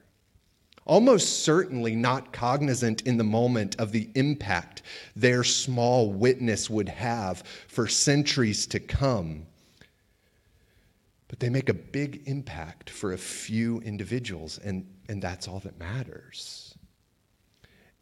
Almost 0.85 1.43
certainly 1.43 1.95
not 1.95 2.31
cognizant 2.31 3.01
in 3.01 3.17
the 3.17 3.23
moment 3.23 3.75
of 3.79 3.91
the 3.91 4.09
impact 4.13 4.83
their 5.15 5.43
small 5.43 6.11
witness 6.11 6.69
would 6.69 6.89
have 6.89 7.43
for 7.67 7.87
centuries 7.87 8.67
to 8.67 8.79
come. 8.79 9.47
But 11.27 11.39
they 11.39 11.49
make 11.49 11.69
a 11.69 11.73
big 11.73 12.21
impact 12.27 12.91
for 12.91 13.13
a 13.13 13.17
few 13.17 13.79
individuals, 13.81 14.59
and, 14.59 14.85
and 15.09 15.21
that's 15.21 15.47
all 15.47 15.59
that 15.61 15.79
matters. 15.79 16.64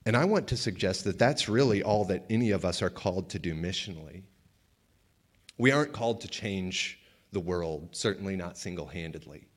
And 0.06 0.18
I 0.18 0.26
want 0.26 0.48
to 0.50 0.58
suggest 0.58 1.06
that 1.06 1.18
that's 1.18 1.48
really 1.48 1.82
all 1.82 2.06
that 2.06 2.26
any 2.30 2.52
of 2.52 2.66
us 2.66 2.82
are 2.82 2.90
called 2.90 3.30
to 3.30 3.40
do 3.40 3.54
missionally. 3.54 4.24
We 5.58 5.72
aren't 5.72 5.94
called 5.94 6.22
to 6.22 6.28
change 6.28 7.00
the 7.32 7.40
world, 7.40 7.90
certainly 7.92 8.36
not 8.36 8.58
single 8.58 8.88
handedly. 8.88 9.48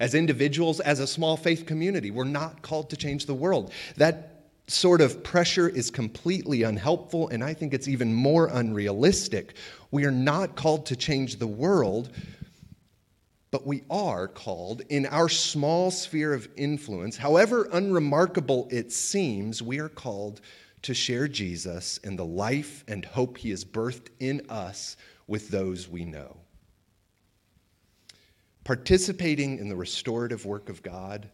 As 0.00 0.14
individuals, 0.14 0.80
as 0.80 1.00
a 1.00 1.06
small 1.06 1.36
faith 1.36 1.66
community, 1.66 2.10
we're 2.10 2.24
not 2.24 2.62
called 2.62 2.90
to 2.90 2.96
change 2.96 3.26
the 3.26 3.34
world. 3.34 3.72
That 3.96 4.38
sort 4.68 5.00
of 5.00 5.24
pressure 5.24 5.68
is 5.68 5.90
completely 5.90 6.62
unhelpful, 6.62 7.28
and 7.28 7.42
I 7.42 7.54
think 7.54 7.72
it's 7.72 7.88
even 7.88 8.12
more 8.12 8.48
unrealistic. 8.52 9.54
We 9.90 10.04
are 10.04 10.10
not 10.10 10.56
called 10.56 10.86
to 10.86 10.96
change 10.96 11.36
the 11.36 11.46
world, 11.46 12.10
but 13.50 13.66
we 13.66 13.82
are 13.90 14.28
called 14.28 14.82
in 14.88 15.06
our 15.06 15.28
small 15.28 15.90
sphere 15.90 16.34
of 16.34 16.48
influence, 16.56 17.16
however 17.16 17.68
unremarkable 17.72 18.68
it 18.70 18.92
seems, 18.92 19.62
we 19.62 19.78
are 19.78 19.88
called 19.88 20.40
to 20.82 20.94
share 20.94 21.28
Jesus 21.28 21.98
and 22.04 22.18
the 22.18 22.24
life 22.24 22.84
and 22.86 23.04
hope 23.04 23.38
he 23.38 23.50
has 23.50 23.64
birthed 23.64 24.08
in 24.20 24.42
us 24.48 24.96
with 25.26 25.48
those 25.48 25.88
we 25.88 26.04
know 26.04 26.36
participating 28.68 29.56
in 29.58 29.70
the 29.70 29.74
restorative 29.74 30.44
work 30.44 30.68
of 30.68 30.82
God, 30.82 31.30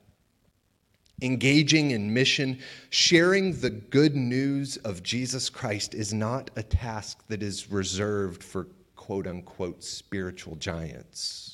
engaging 1.21 1.91
in 1.91 2.15
mission, 2.15 2.61
sharing 2.91 3.59
the 3.61 3.71
good 3.71 4.15
news 4.15 4.77
of 4.77 5.03
Jesus 5.03 5.51
Christ 5.51 5.95
is 5.97 6.15
not 6.15 6.53
a 6.55 6.63
task 6.63 7.25
that 7.27 7.43
is 7.43 7.73
reserved 7.73 8.41
for 8.41 8.69
quote 8.95 9.27
unquote 9.27 9.83
spiritual 9.83 10.55
giants. 10.55 11.54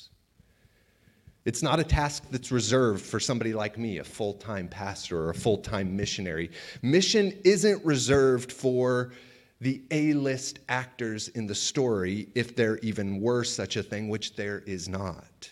It's 1.43 1.63
not 1.63 1.79
a 1.79 1.83
task 1.83 2.23
that's 2.29 2.51
reserved 2.51 3.03
for 3.03 3.19
somebody 3.19 3.53
like 3.53 3.77
me, 3.77 3.97
a 3.97 4.03
full 4.03 4.33
time 4.33 4.67
pastor 4.67 5.19
or 5.19 5.29
a 5.31 5.33
full 5.33 5.57
time 5.57 5.95
missionary. 5.95 6.51
Mission 6.81 7.33
isn't 7.43 7.83
reserved 7.83 8.51
for 8.51 9.11
the 9.59 9.81
A 9.91 10.13
list 10.13 10.59
actors 10.69 11.27
in 11.29 11.47
the 11.47 11.55
story, 11.55 12.29
if 12.35 12.55
there 12.55 12.77
even 12.79 13.21
were 13.21 13.43
such 13.43 13.75
a 13.75 13.83
thing, 13.83 14.09
which 14.09 14.35
there 14.35 14.59
is 14.59 14.87
not. 14.87 15.51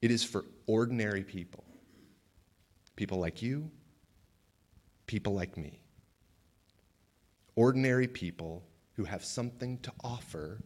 It 0.00 0.10
is 0.10 0.24
for 0.24 0.44
ordinary 0.66 1.22
people. 1.22 1.64
People 2.96 3.18
like 3.18 3.42
you, 3.42 3.70
people 5.06 5.34
like 5.34 5.56
me. 5.56 5.80
Ordinary 7.56 8.06
people 8.06 8.64
who 8.94 9.04
have 9.04 9.24
something 9.24 9.78
to 9.78 9.92
offer 10.02 10.62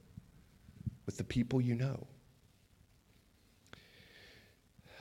with 1.06 1.18
the 1.18 1.24
people 1.24 1.60
you 1.60 1.74
know. 1.74 2.06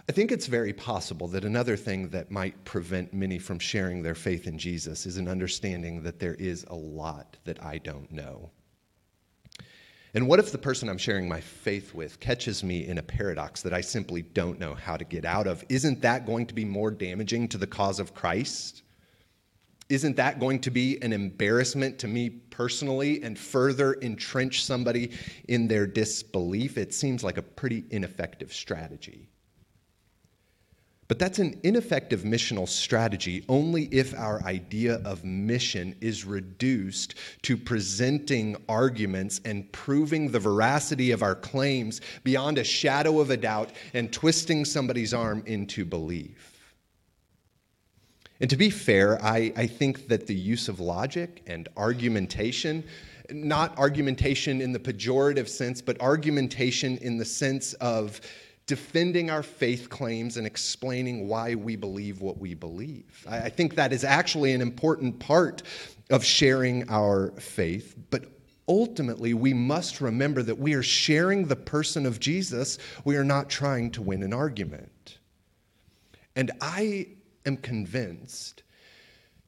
I 0.09 0.13
think 0.13 0.31
it's 0.31 0.47
very 0.47 0.71
possible 0.71 1.27
that 1.29 1.43
another 1.43 1.75
thing 1.75 2.07
that 2.09 2.31
might 2.31 2.63
prevent 2.63 3.13
many 3.13 3.37
from 3.39 3.59
sharing 3.59 4.01
their 4.01 4.15
faith 4.15 4.47
in 4.47 4.57
Jesus 4.57 5.05
is 5.05 5.17
an 5.17 5.27
understanding 5.27 6.01
that 6.03 6.17
there 6.17 6.35
is 6.35 6.63
a 6.69 6.75
lot 6.75 7.35
that 7.43 7.61
I 7.61 7.79
don't 7.79 8.09
know. 8.09 8.49
And 10.13 10.25
what 10.25 10.39
if 10.39 10.53
the 10.53 10.57
person 10.57 10.87
I'm 10.87 10.97
sharing 10.97 11.27
my 11.27 11.41
faith 11.41 11.93
with 11.93 12.21
catches 12.21 12.63
me 12.63 12.87
in 12.87 12.99
a 12.99 13.03
paradox 13.03 13.61
that 13.63 13.73
I 13.73 13.81
simply 13.81 14.21
don't 14.21 14.59
know 14.59 14.73
how 14.73 14.95
to 14.95 15.03
get 15.03 15.25
out 15.25 15.45
of? 15.45 15.65
Isn't 15.67 16.01
that 16.03 16.25
going 16.25 16.45
to 16.47 16.53
be 16.53 16.63
more 16.63 16.89
damaging 16.89 17.49
to 17.49 17.57
the 17.57 17.67
cause 17.67 17.99
of 17.99 18.13
Christ? 18.13 18.83
Isn't 19.89 20.15
that 20.15 20.39
going 20.39 20.61
to 20.61 20.71
be 20.71 21.01
an 21.01 21.11
embarrassment 21.11 21.99
to 21.99 22.07
me 22.07 22.29
personally 22.29 23.21
and 23.23 23.37
further 23.37 23.93
entrench 24.01 24.63
somebody 24.63 25.11
in 25.49 25.67
their 25.67 25.85
disbelief? 25.85 26.77
It 26.77 26.93
seems 26.93 27.25
like 27.25 27.37
a 27.37 27.41
pretty 27.41 27.83
ineffective 27.89 28.53
strategy. 28.53 29.29
But 31.07 31.19
that's 31.19 31.39
an 31.39 31.59
ineffective 31.63 32.23
missional 32.23 32.67
strategy 32.67 33.45
only 33.47 33.85
if 33.85 34.13
our 34.17 34.43
idea 34.43 34.95
of 35.05 35.23
mission 35.23 35.95
is 36.01 36.25
reduced 36.25 37.15
to 37.43 37.55
presenting 37.55 38.57
arguments 38.67 39.39
and 39.45 39.71
proving 39.71 40.31
the 40.31 40.39
veracity 40.39 41.11
of 41.11 41.23
our 41.23 41.35
claims 41.35 42.01
beyond 42.23 42.57
a 42.57 42.63
shadow 42.63 43.21
of 43.21 43.29
a 43.29 43.37
doubt 43.37 43.71
and 43.93 44.11
twisting 44.11 44.65
somebody's 44.65 45.13
arm 45.13 45.43
into 45.45 45.85
belief. 45.85 46.53
And 48.39 48.49
to 48.49 48.57
be 48.57 48.69
fair, 48.69 49.19
I, 49.23 49.51
I 49.55 49.65
think 49.65 50.09
that 50.09 50.27
the 50.27 50.35
use 50.35 50.67
of 50.67 50.79
logic 50.79 51.41
and 51.47 51.69
argumentation, 51.77 52.83
not 53.31 53.77
argumentation 53.79 54.61
in 54.61 54.73
the 54.73 54.79
pejorative 54.79 55.47
sense, 55.47 55.81
but 55.81 55.99
argumentation 56.01 56.97
in 56.97 57.17
the 57.17 57.25
sense 57.25 57.73
of 57.75 58.21
defending 58.67 59.29
our 59.29 59.41
faith 59.41 59.89
claims 59.89 60.35
and 60.37 60.45
explaining 60.45 61.27
why 61.27 61.55
we 61.55 61.75
believe 61.77 62.21
what 62.21 62.37
we 62.37 62.53
believe. 62.53 63.25
I 63.27 63.49
think 63.49 63.75
that 63.75 63.93
is 63.93 64.03
actually 64.03 64.53
an 64.53 64.61
important 64.61 65.19
part 65.19 65.63
of 66.09 66.23
sharing 66.23 66.87
our 66.89 67.31
faith, 67.39 67.95
but 68.09 68.25
ultimately 68.67 69.33
we 69.33 69.53
must 69.53 70.01
remember 70.01 70.43
that 70.43 70.59
we 70.59 70.73
are 70.73 70.83
sharing 70.83 71.45
the 71.45 71.55
person 71.55 72.05
of 72.05 72.19
Jesus. 72.19 72.77
We 73.05 73.15
are 73.15 73.23
not 73.23 73.49
trying 73.49 73.91
to 73.91 74.01
win 74.01 74.21
an 74.21 74.33
argument. 74.33 75.19
And 76.35 76.51
I 76.61 77.07
am 77.45 77.57
convinced 77.57 78.63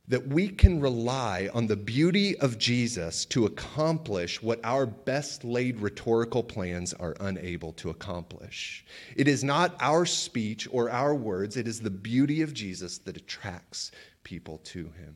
that 0.10 0.28
we 0.28 0.50
can 0.50 0.82
rely 0.82 1.50
on 1.54 1.68
the 1.68 1.76
beauty 1.76 2.38
of 2.40 2.58
Jesus 2.58 3.26
to 3.26 3.46
accomplish 3.46 4.42
what 4.42 4.60
our 4.64 4.88
best 4.88 5.44
laid 5.44 5.80
rhetorical 5.80 6.44
plans 6.44 6.94
are 6.96 7.16
unable 7.20 7.72
to 7.74 7.92
accomplish. 7.92 8.84
It 9.16 9.28
is 9.28 9.44
not 9.44 9.76
our 9.80 10.08
speech 10.08 10.68
or 10.72 10.90
our 10.90 11.14
words, 11.14 11.58
it 11.58 11.68
is 11.68 11.80
the 11.80 11.92
beauty 11.92 12.42
of 12.42 12.54
Jesus 12.54 12.98
that 13.00 13.18
attracts 13.18 13.92
people 14.24 14.58
to 14.66 14.86
him. 14.86 15.16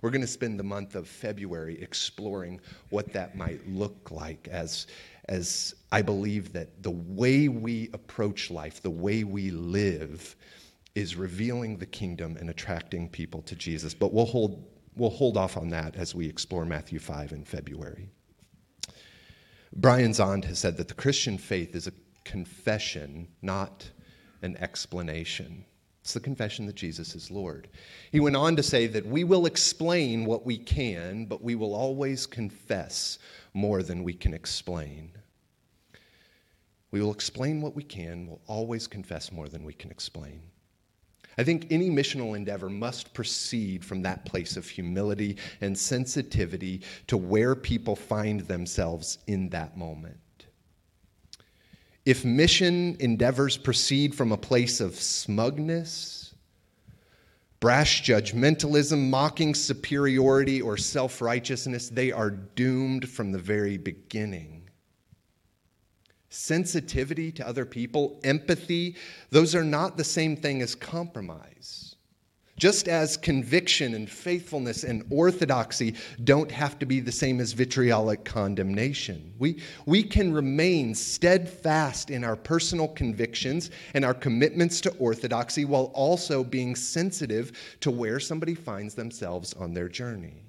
We're 0.00 0.10
going 0.10 0.22
to 0.22 0.26
spend 0.26 0.58
the 0.58 0.64
month 0.64 0.96
of 0.96 1.08
February 1.08 1.80
exploring 1.80 2.60
what 2.90 3.12
that 3.12 3.36
might 3.36 3.66
look 3.68 4.10
like 4.10 4.48
as, 4.50 4.86
as 5.28 5.74
I 5.92 6.02
believe 6.02 6.52
that 6.52 6.82
the 6.82 6.90
way 6.90 7.48
we 7.48 7.88
approach 7.94 8.50
life, 8.50 8.82
the 8.82 8.90
way 8.90 9.24
we 9.24 9.50
live, 9.50 10.36
is 10.94 11.16
revealing 11.16 11.76
the 11.76 11.86
kingdom 11.86 12.36
and 12.36 12.48
attracting 12.48 13.08
people 13.08 13.42
to 13.42 13.56
Jesus. 13.56 13.94
But 13.94 14.12
we'll 14.12 14.26
hold, 14.26 14.64
we'll 14.96 15.10
hold 15.10 15.36
off 15.36 15.56
on 15.56 15.70
that 15.70 15.96
as 15.96 16.14
we 16.14 16.28
explore 16.28 16.64
Matthew 16.64 16.98
5 16.98 17.32
in 17.32 17.44
February. 17.44 18.08
Brian 19.74 20.12
Zahnd 20.12 20.44
has 20.44 20.58
said 20.58 20.76
that 20.76 20.88
the 20.88 20.94
Christian 20.94 21.36
faith 21.36 21.74
is 21.74 21.88
a 21.88 21.92
confession, 22.24 23.28
not 23.42 23.90
an 24.42 24.56
explanation. 24.58 25.64
It's 26.00 26.14
the 26.14 26.20
confession 26.20 26.66
that 26.66 26.76
Jesus 26.76 27.14
is 27.14 27.30
Lord. 27.30 27.68
He 28.12 28.20
went 28.20 28.36
on 28.36 28.56
to 28.56 28.62
say 28.62 28.86
that 28.88 29.06
we 29.06 29.24
will 29.24 29.46
explain 29.46 30.26
what 30.26 30.44
we 30.44 30.58
can, 30.58 31.24
but 31.24 31.42
we 31.42 31.54
will 31.54 31.74
always 31.74 32.26
confess 32.26 33.18
more 33.52 33.82
than 33.82 34.04
we 34.04 34.12
can 34.12 34.34
explain. 34.34 35.10
We 36.90 37.00
will 37.00 37.12
explain 37.12 37.60
what 37.60 37.74
we 37.74 37.82
can. 37.82 38.26
We'll 38.26 38.42
always 38.46 38.86
confess 38.86 39.32
more 39.32 39.48
than 39.48 39.64
we 39.64 39.72
can 39.72 39.90
explain. 39.90 40.42
I 41.36 41.44
think 41.44 41.66
any 41.70 41.90
missional 41.90 42.36
endeavor 42.36 42.70
must 42.70 43.12
proceed 43.12 43.84
from 43.84 44.02
that 44.02 44.24
place 44.24 44.56
of 44.56 44.68
humility 44.68 45.36
and 45.60 45.76
sensitivity 45.76 46.82
to 47.08 47.16
where 47.16 47.54
people 47.54 47.96
find 47.96 48.40
themselves 48.40 49.18
in 49.26 49.48
that 49.50 49.76
moment. 49.76 50.18
If 52.04 52.24
mission 52.24 52.96
endeavors 53.00 53.56
proceed 53.56 54.14
from 54.14 54.30
a 54.30 54.36
place 54.36 54.80
of 54.80 54.94
smugness, 54.94 56.34
brash 57.60 58.02
judgmentalism, 58.04 59.08
mocking 59.08 59.54
superiority, 59.54 60.60
or 60.60 60.76
self 60.76 61.22
righteousness, 61.22 61.88
they 61.88 62.12
are 62.12 62.30
doomed 62.30 63.08
from 63.08 63.32
the 63.32 63.38
very 63.38 63.78
beginning 63.78 64.63
sensitivity 66.34 67.30
to 67.32 67.46
other 67.46 67.64
people, 67.64 68.20
empathy, 68.24 68.96
those 69.30 69.54
are 69.54 69.64
not 69.64 69.96
the 69.96 70.04
same 70.04 70.36
thing 70.36 70.62
as 70.62 70.74
compromise. 70.74 71.94
Just 72.56 72.86
as 72.86 73.16
conviction 73.16 73.94
and 73.94 74.08
faithfulness 74.08 74.84
and 74.84 75.04
orthodoxy 75.10 75.96
don't 76.22 76.50
have 76.52 76.78
to 76.78 76.86
be 76.86 77.00
the 77.00 77.10
same 77.10 77.40
as 77.40 77.52
vitriolic 77.52 78.24
condemnation. 78.24 79.34
We, 79.38 79.60
we 79.86 80.04
can 80.04 80.32
remain 80.32 80.94
steadfast 80.94 82.10
in 82.10 82.22
our 82.22 82.36
personal 82.36 82.88
convictions 82.88 83.70
and 83.94 84.04
our 84.04 84.14
commitments 84.14 84.80
to 84.82 84.94
orthodoxy 84.98 85.64
while 85.64 85.90
also 85.94 86.44
being 86.44 86.76
sensitive 86.76 87.76
to 87.80 87.90
where 87.90 88.20
somebody 88.20 88.54
finds 88.54 88.94
themselves 88.94 89.52
on 89.54 89.74
their 89.74 89.88
journey. 89.88 90.44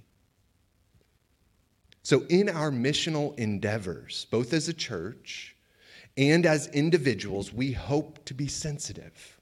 So, 2.03 2.21
in 2.29 2.49
our 2.49 2.69
missional 2.69 3.35
endeavors, 3.39 4.27
both 4.29 4.53
as 4.53 4.69
a 4.69 4.73
church 4.73 5.54
and 6.17 6.45
as 6.45 6.67
individuals, 6.67 7.53
we 7.53 7.71
hope 7.71 8.23
to 8.25 8.33
be 8.33 8.47
sensitive. 8.47 9.39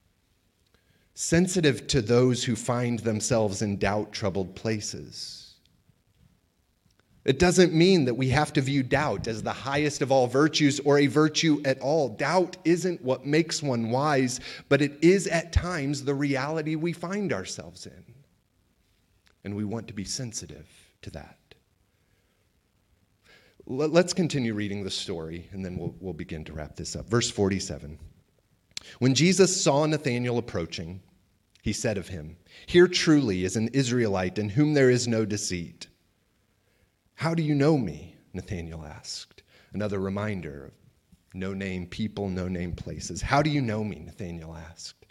Sensitive 1.14 1.86
to 1.88 2.02
those 2.02 2.44
who 2.44 2.56
find 2.56 3.00
themselves 3.00 3.62
in 3.62 3.78
doubt 3.78 4.12
troubled 4.12 4.56
places. 4.56 5.44
It 7.26 7.40
doesn't 7.40 7.74
mean 7.74 8.06
that 8.06 8.16
we 8.16 8.30
have 8.30 8.52
to 8.54 8.62
view 8.62 8.84
doubt 8.84 9.28
as 9.28 9.42
the 9.42 9.54
highest 9.54 10.02
of 10.02 10.12
all 10.12 10.28
virtues 10.28 10.82
or 10.82 10.98
a 10.98 11.08
virtue 11.08 11.62
at 11.64 11.80
all. 11.80 12.10
Doubt 12.10 12.58
isn't 12.66 13.02
what 13.02 13.26
makes 13.26 13.64
one 13.64 13.92
wise, 13.92 14.42
but 14.68 14.82
it 14.82 14.98
is 15.02 15.28
at 15.28 15.54
times 15.54 16.04
the 16.04 16.16
reality 16.16 16.76
we 16.76 16.92
find 16.92 17.32
ourselves 17.32 17.86
in. 17.86 18.04
And 19.46 19.56
we 19.56 19.64
want 19.64 19.88
to 19.88 19.94
be 19.94 20.04
sensitive 20.04 20.68
to 21.04 21.12
that. 21.12 21.38
Let's 23.66 24.14
continue 24.14 24.54
reading 24.54 24.84
the 24.84 24.92
story 24.92 25.48
and 25.52 25.64
then 25.64 25.78
we'll, 25.78 25.96
we'll 26.00 26.14
begin 26.14 26.44
to 26.46 26.54
wrap 26.54 26.76
this 26.76 26.96
up. 26.96 27.08
Verse 27.10 27.30
47. 27.30 27.98
When 29.00 29.14
Jesus 29.14 29.62
saw 29.62 29.86
Nathanael 29.86 30.38
approaching, 30.38 31.02
he 31.62 31.72
said 31.72 31.98
of 31.98 32.10
him, 32.10 32.36
Here 32.66 32.90
truly 32.90 33.46
is 33.46 33.56
an 33.56 33.70
Israelite 33.70 34.38
in 34.38 34.50
whom 34.50 34.74
there 34.74 34.90
is 34.90 35.08
no 35.08 35.24
deceit. 35.24 35.88
How 37.16 37.34
do 37.34 37.42
you 37.42 37.56
know 37.56 37.78
me? 37.78 38.18
Nathanael 38.34 38.84
asked. 38.86 39.44
Another 39.72 40.00
reminder 40.00 40.66
of 40.66 40.72
no 41.34 41.54
name 41.54 41.88
people, 41.88 42.30
no 42.30 42.50
name 42.50 42.74
places. 42.74 43.22
How 43.22 43.42
do 43.42 43.50
you 43.50 43.62
know 43.62 43.84
me? 43.84 44.02
Nathanael 44.06 44.56
asked. 44.70 45.06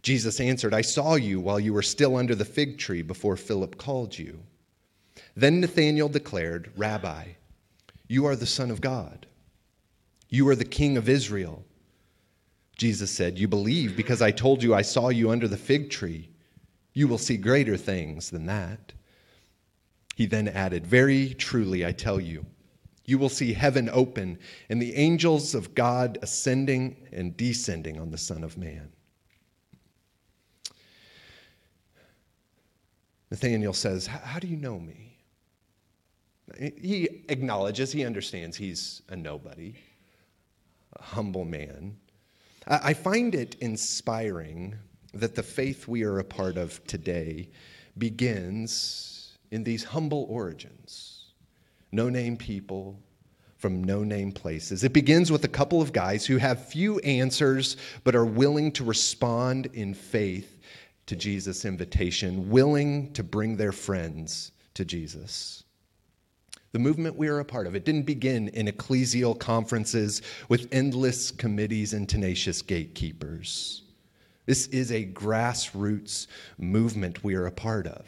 Jesus 0.00 0.38
answered, 0.38 0.72
I 0.72 0.82
saw 0.82 1.16
you 1.16 1.40
while 1.40 1.58
you 1.58 1.72
were 1.72 1.82
still 1.82 2.16
under 2.16 2.34
the 2.34 2.44
fig 2.44 2.78
tree 2.78 3.02
before 3.02 3.36
Philip 3.36 3.76
called 3.78 4.16
you. 4.16 4.40
Then 5.34 5.60
Nathanael 5.60 6.08
declared, 6.08 6.70
Rabbi, 6.76 7.24
you 8.14 8.26
are 8.26 8.36
the 8.36 8.46
Son 8.46 8.70
of 8.70 8.80
God. 8.80 9.26
You 10.28 10.48
are 10.48 10.54
the 10.54 10.64
King 10.64 10.96
of 10.96 11.08
Israel. 11.08 11.64
Jesus 12.76 13.10
said, 13.10 13.40
You 13.40 13.48
believe 13.48 13.96
because 13.96 14.22
I 14.22 14.30
told 14.30 14.62
you 14.62 14.72
I 14.72 14.82
saw 14.82 15.08
you 15.08 15.30
under 15.30 15.48
the 15.48 15.56
fig 15.56 15.90
tree. 15.90 16.30
You 16.92 17.08
will 17.08 17.18
see 17.18 17.36
greater 17.36 17.76
things 17.76 18.30
than 18.30 18.46
that. 18.46 18.92
He 20.14 20.26
then 20.26 20.46
added, 20.46 20.86
Very 20.86 21.34
truly, 21.34 21.84
I 21.84 21.90
tell 21.90 22.20
you, 22.20 22.46
you 23.04 23.18
will 23.18 23.28
see 23.28 23.52
heaven 23.52 23.90
open 23.92 24.38
and 24.68 24.80
the 24.80 24.94
angels 24.94 25.52
of 25.52 25.74
God 25.74 26.16
ascending 26.22 27.08
and 27.12 27.36
descending 27.36 27.98
on 27.98 28.12
the 28.12 28.18
Son 28.18 28.44
of 28.44 28.56
Man. 28.56 28.92
Nathanael 33.32 33.72
says, 33.72 34.06
How 34.06 34.38
do 34.38 34.46
you 34.46 34.56
know 34.56 34.78
me? 34.78 35.13
He 36.58 37.08
acknowledges, 37.28 37.92
he 37.92 38.04
understands 38.04 38.56
he's 38.56 39.02
a 39.08 39.16
nobody, 39.16 39.74
a 40.94 41.02
humble 41.02 41.44
man. 41.44 41.96
I 42.66 42.94
find 42.94 43.34
it 43.34 43.56
inspiring 43.60 44.74
that 45.12 45.34
the 45.34 45.42
faith 45.42 45.86
we 45.86 46.02
are 46.02 46.18
a 46.18 46.24
part 46.24 46.56
of 46.56 46.84
today 46.86 47.50
begins 47.98 49.36
in 49.50 49.64
these 49.64 49.84
humble 49.84 50.26
origins. 50.28 51.26
No 51.92 52.08
name 52.08 52.36
people 52.36 52.98
from 53.58 53.84
no 53.84 54.02
name 54.02 54.32
places. 54.32 54.82
It 54.82 54.92
begins 54.92 55.30
with 55.30 55.44
a 55.44 55.48
couple 55.48 55.80
of 55.80 55.92
guys 55.92 56.26
who 56.26 56.38
have 56.38 56.68
few 56.68 56.98
answers 57.00 57.76
but 58.02 58.14
are 58.14 58.26
willing 58.26 58.72
to 58.72 58.84
respond 58.84 59.66
in 59.72 59.94
faith 59.94 60.58
to 61.06 61.16
Jesus' 61.16 61.64
invitation, 61.64 62.50
willing 62.50 63.12
to 63.12 63.22
bring 63.22 63.56
their 63.56 63.72
friends 63.72 64.52
to 64.74 64.84
Jesus 64.84 65.63
the 66.74 66.80
movement 66.80 67.16
we 67.16 67.28
are 67.28 67.38
a 67.38 67.44
part 67.44 67.68
of. 67.68 67.76
It 67.76 67.84
didn't 67.84 68.02
begin 68.02 68.48
in 68.48 68.66
ecclesial 68.66 69.38
conferences 69.38 70.22
with 70.48 70.66
endless 70.72 71.30
committees 71.30 71.92
and 71.92 72.08
tenacious 72.08 72.62
gatekeepers. 72.62 73.82
This 74.46 74.66
is 74.66 74.90
a 74.90 75.06
grassroots 75.06 76.26
movement 76.58 77.22
we 77.22 77.36
are 77.36 77.46
a 77.46 77.52
part 77.52 77.86
of. 77.86 78.00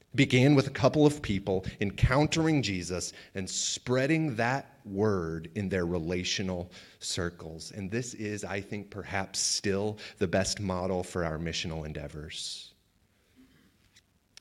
It 0.00 0.14
began 0.14 0.54
with 0.54 0.68
a 0.68 0.70
couple 0.70 1.04
of 1.04 1.20
people 1.20 1.66
encountering 1.80 2.62
Jesus 2.62 3.12
and 3.34 3.50
spreading 3.50 4.36
that 4.36 4.78
word 4.84 5.50
in 5.56 5.68
their 5.68 5.86
relational 5.86 6.70
circles. 7.00 7.72
And 7.72 7.90
this 7.90 8.14
is, 8.14 8.44
I 8.44 8.60
think, 8.60 8.88
perhaps 8.88 9.40
still 9.40 9.98
the 10.18 10.28
best 10.28 10.60
model 10.60 11.02
for 11.02 11.24
our 11.24 11.38
missional 11.38 11.84
endeavors. 11.86 12.70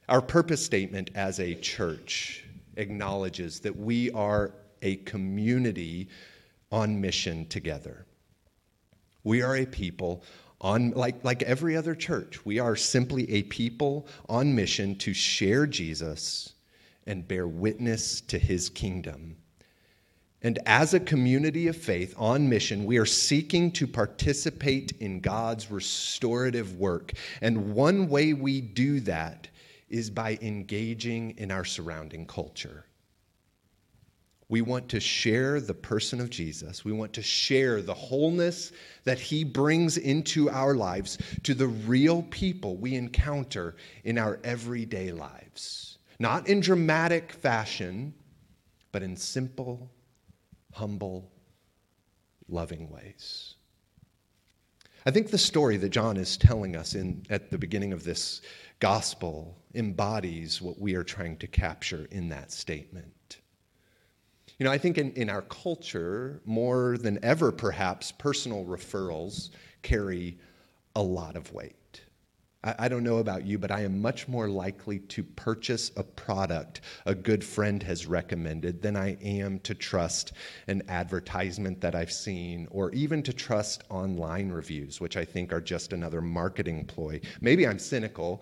Our 0.07 0.21
purpose 0.21 0.63
statement 0.63 1.09
as 1.15 1.39
a 1.39 1.55
church 1.55 2.45
acknowledges 2.79 3.59
that 3.59 3.75
we 3.75 4.09
are 4.11 4.53
a 4.81 4.95
community 4.97 6.07
on 6.71 6.99
mission 6.99 7.45
together. 7.47 8.05
We 9.23 9.41
are 9.41 9.57
a 9.57 9.65
people 9.65 10.23
on 10.61 10.91
like 10.91 11.23
like 11.23 11.43
every 11.43 11.75
other 11.75 11.95
church. 11.95 12.45
We 12.45 12.59
are 12.59 12.75
simply 12.75 13.29
a 13.31 13.43
people 13.43 14.07
on 14.27 14.55
mission 14.55 14.95
to 14.99 15.13
share 15.13 15.67
Jesus 15.67 16.53
and 17.05 17.27
bear 17.27 17.47
witness 17.47 18.21
to 18.21 18.37
his 18.37 18.69
kingdom. 18.69 19.35
And 20.41 20.59
as 20.65 20.93
a 20.93 21.01
community 21.01 21.67
of 21.67 21.75
faith 21.75 22.13
on 22.17 22.47
mission, 22.47 22.85
we 22.85 22.97
are 22.97 23.05
seeking 23.05 23.71
to 23.73 23.85
participate 23.85 24.93
in 25.01 25.19
God's 25.19 25.69
restorative 25.69 26.77
work. 26.77 27.11
And 27.41 27.73
one 27.73 28.07
way 28.07 28.33
we 28.33 28.61
do 28.61 29.01
that 29.01 29.49
is 29.89 30.09
by 30.09 30.37
engaging 30.41 31.31
in 31.37 31.51
our 31.51 31.65
surrounding 31.65 32.25
culture. 32.25 32.85
We 34.49 34.61
want 34.61 34.89
to 34.89 34.99
share 34.99 35.61
the 35.61 35.75
person 35.75 36.19
of 36.19 36.31
Jesus. 36.31 36.83
We 36.83 36.91
want 36.91 37.13
to 37.13 37.21
share 37.21 37.83
the 37.83 37.93
wholeness 37.93 38.71
that 39.03 39.19
he 39.19 39.43
brings 39.43 39.97
into 39.97 40.49
our 40.49 40.73
lives 40.73 41.19
to 41.43 41.53
the 41.53 41.67
real 41.67 42.23
people 42.23 42.75
we 42.75 42.95
encounter 42.95 43.75
in 44.03 44.17
our 44.17 44.39
everyday 44.43 45.11
lives. 45.11 45.99
Not 46.19 46.47
in 46.47 46.61
dramatic 46.61 47.31
fashion, 47.31 48.13
but 48.91 49.03
in 49.03 49.15
simple, 49.15 49.91
humble, 50.73 51.31
loving 52.47 52.89
ways. 52.89 53.55
I 55.05 55.11
think 55.11 55.29
the 55.29 55.37
story 55.37 55.77
that 55.77 55.89
John 55.89 56.17
is 56.17 56.37
telling 56.37 56.75
us 56.75 56.95
in, 56.95 57.25
at 57.29 57.49
the 57.49 57.57
beginning 57.57 57.93
of 57.93 58.03
this 58.03 58.41
gospel 58.79 59.57
embodies 59.73 60.61
what 60.61 60.79
we 60.79 60.95
are 60.95 61.03
trying 61.03 61.37
to 61.37 61.47
capture 61.47 62.07
in 62.11 62.29
that 62.29 62.51
statement. 62.51 63.37
You 64.57 64.65
know, 64.65 64.71
I 64.71 64.77
think 64.77 64.97
in, 64.97 65.13
in 65.13 65.29
our 65.29 65.43
culture, 65.43 66.41
more 66.43 66.97
than 66.97 67.17
ever, 67.23 67.51
perhaps, 67.51 68.11
personal 68.11 68.65
referrals 68.65 69.51
carry 69.83 70.37
a 70.95 71.01
lot 71.01 71.37
of 71.37 71.53
weight. 71.53 71.75
I, 72.61 72.89
don't 72.89 73.05
know 73.05 73.19
about 73.19 73.45
you, 73.45 73.57
but 73.57 73.71
I 73.71 73.83
am 73.83 74.01
much 74.01 74.27
more 74.27 74.49
likely 74.49 74.99
to 74.99 75.23
purchase 75.23 75.91
a 75.95 76.03
product 76.03 76.81
a 77.05 77.15
good 77.15 77.41
friend 77.41 77.81
has 77.83 78.05
recommended 78.05 78.81
than 78.81 78.97
I 78.97 79.17
am 79.21 79.59
to 79.59 79.73
trust 79.73 80.33
an 80.67 80.83
advertisement 80.89 81.79
that 81.79 81.95
I've 81.95 82.11
seen 82.11 82.67
or 82.69 82.91
even 82.91 83.23
to 83.23 83.31
trust 83.31 83.83
online 83.89 84.49
reviews, 84.49 84.99
which 84.99 85.15
I 85.15 85.23
think 85.23 85.53
are 85.53 85.61
just 85.61 85.93
another 85.93 86.19
marketing 86.21 86.83
ploy. 86.83 87.21
Maybe 87.39 87.65
I'm 87.65 87.79
cynical, 87.79 88.41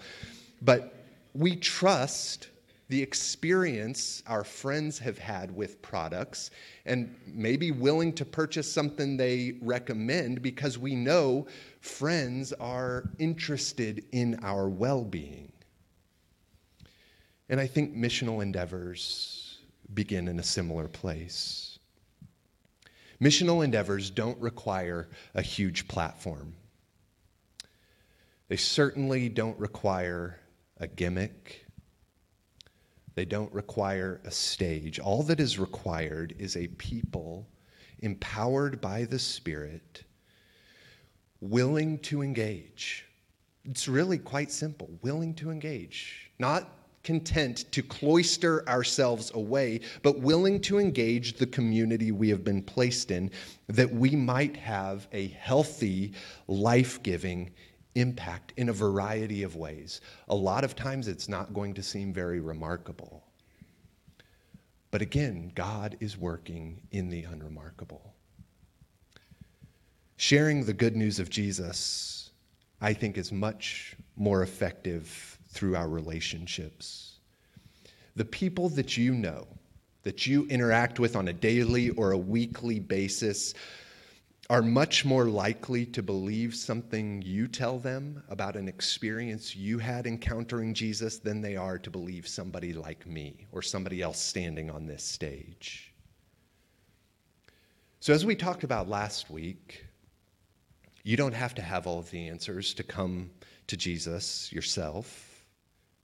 but 0.64 0.96
we 1.36 1.56
trust 1.56 2.50
the 2.90 3.02
experience 3.02 4.24
our 4.28 4.44
friends 4.44 4.98
have 4.98 5.18
had 5.18 5.54
with 5.54 5.82
products 5.82 6.52
and 6.86 7.14
maybe 7.28 7.72
willing 7.72 8.14
to 8.14 8.24
purchase 8.24 8.72
something 8.72 9.18
they 9.18 9.56
recommend 9.62 10.42
because 10.42 10.78
we 10.78 10.96
know 10.96 11.46
friends 11.88 12.54
are 12.54 13.10
interested 13.18 14.04
in 14.12 14.40
our 14.44 14.70
well 14.70 15.04
being. 15.04 15.52
And 17.50 17.60
I 17.60 17.68
think 17.68 17.96
missional 17.96 18.42
endeavors 18.42 19.60
begin 19.94 20.28
in 20.28 20.40
a 20.40 20.44
similar 20.44 20.88
place. 20.88 21.80
Missional 23.22 23.64
endeavors 23.64 24.10
don't 24.10 24.40
require 24.40 25.08
a 25.34 25.42
huge 25.42 25.88
platform. 25.88 26.54
They 28.48 28.58
certainly 28.58 29.30
don't 29.30 29.58
require 29.60 30.40
a 30.78 30.88
gimmick. 30.88 31.66
They 33.16 33.26
don't 33.26 33.52
require 33.52 34.22
a 34.24 34.32
stage. 34.32 35.00
All 35.00 35.24
that 35.24 35.40
is 35.40 35.58
required 35.58 36.36
is 36.38 36.56
a 36.56 36.68
people 36.68 37.48
empowered 38.00 38.80
by 38.80 39.06
the 39.06 39.20
Spirit, 39.20 40.04
willing 41.42 42.00
to 42.00 42.22
engage. 42.22 43.06
It's 43.66 43.88
really 43.88 44.18
quite 44.18 44.52
simple 44.52 44.90
willing 45.02 45.34
to 45.36 45.52
engage, 45.52 46.32
not 46.40 46.70
content 47.04 47.72
to 47.72 47.82
cloister 47.82 48.68
ourselves 48.68 49.32
away, 49.34 49.80
but 50.04 50.20
willing 50.20 50.60
to 50.60 50.78
engage 50.78 51.38
the 51.38 51.46
community 51.46 52.12
we 52.12 52.30
have 52.30 52.44
been 52.44 52.62
placed 52.62 53.12
in 53.12 53.32
that 53.68 53.90
we 53.94 54.10
might 54.10 54.58
have 54.58 55.08
a 55.14 55.28
healthy, 55.30 56.12
life 56.48 57.02
giving 57.04 57.50
impact 57.96 58.54
in 58.58 58.70
a 58.70 58.74
variety 58.74 59.44
of 59.44 59.56
ways. 59.56 60.02
A 60.28 60.36
lot 60.36 60.64
of 60.64 60.76
times 60.76 61.08
it's 61.08 61.30
not 61.30 61.54
going 61.54 61.74
to 61.76 61.82
seem 61.82 62.14
very 62.14 62.42
remarkable. 62.42 63.24
But 64.92 65.02
again, 65.02 65.52
God 65.56 65.98
is 66.00 66.18
working 66.18 66.82
in 66.92 67.10
the 67.10 67.24
unremarkable. 67.24 68.14
Sharing 70.18 70.66
the 70.66 70.74
good 70.74 70.96
news 70.96 71.20
of 71.20 71.30
Jesus, 71.30 72.32
I 72.82 72.94
think, 72.94 73.18
is 73.18 73.32
much 73.32 73.96
more 74.16 74.42
effective 74.42 75.38
through 75.50 75.76
our 75.76 75.88
relationships. 75.88 77.20
The 78.16 78.26
people 78.26 78.68
that 78.70 78.98
you 78.98 79.14
know, 79.14 79.48
that 80.02 80.26
you 80.26 80.48
interact 80.48 81.00
with 81.00 81.16
on 81.16 81.28
a 81.28 81.34
daily 81.34 81.92
or 81.92 82.12
a 82.12 82.18
weekly 82.18 82.80
basis, 82.80 83.54
are 84.50 84.62
much 84.62 85.04
more 85.04 85.26
likely 85.26 85.86
to 85.86 86.02
believe 86.02 86.56
something 86.56 87.22
you 87.22 87.48
tell 87.48 87.78
them 87.78 88.24
about 88.30 88.56
an 88.56 88.68
experience 88.68 89.56
you 89.56 89.78
had 89.78 90.08
encountering 90.08 90.74
Jesus 90.74 91.20
than 91.20 91.42
they 91.42 91.58
are 91.58 91.78
to 91.78 91.90
believe 91.92 92.28
somebody 92.28 92.72
like 92.74 93.06
me 93.06 93.46
or 93.52 93.62
somebody 93.62 94.02
else 94.02 94.20
standing 94.20 94.72
on 94.72 94.88
this 94.88 95.04
stage. 95.04 95.94
So, 98.00 98.14
as 98.14 98.26
we 98.26 98.36
talked 98.36 98.64
about 98.64 98.88
last 98.88 99.30
week, 99.30 99.87
you 101.08 101.16
don't 101.16 101.34
have 101.34 101.56
to 101.56 101.62
have 101.62 101.88
all 101.88 102.00
of 102.00 102.12
the 102.12 102.28
answers 102.28 102.74
to 102.74 102.84
come 102.84 103.30
to 103.68 103.78
Jesus 103.78 104.52
yourself. 104.52 105.46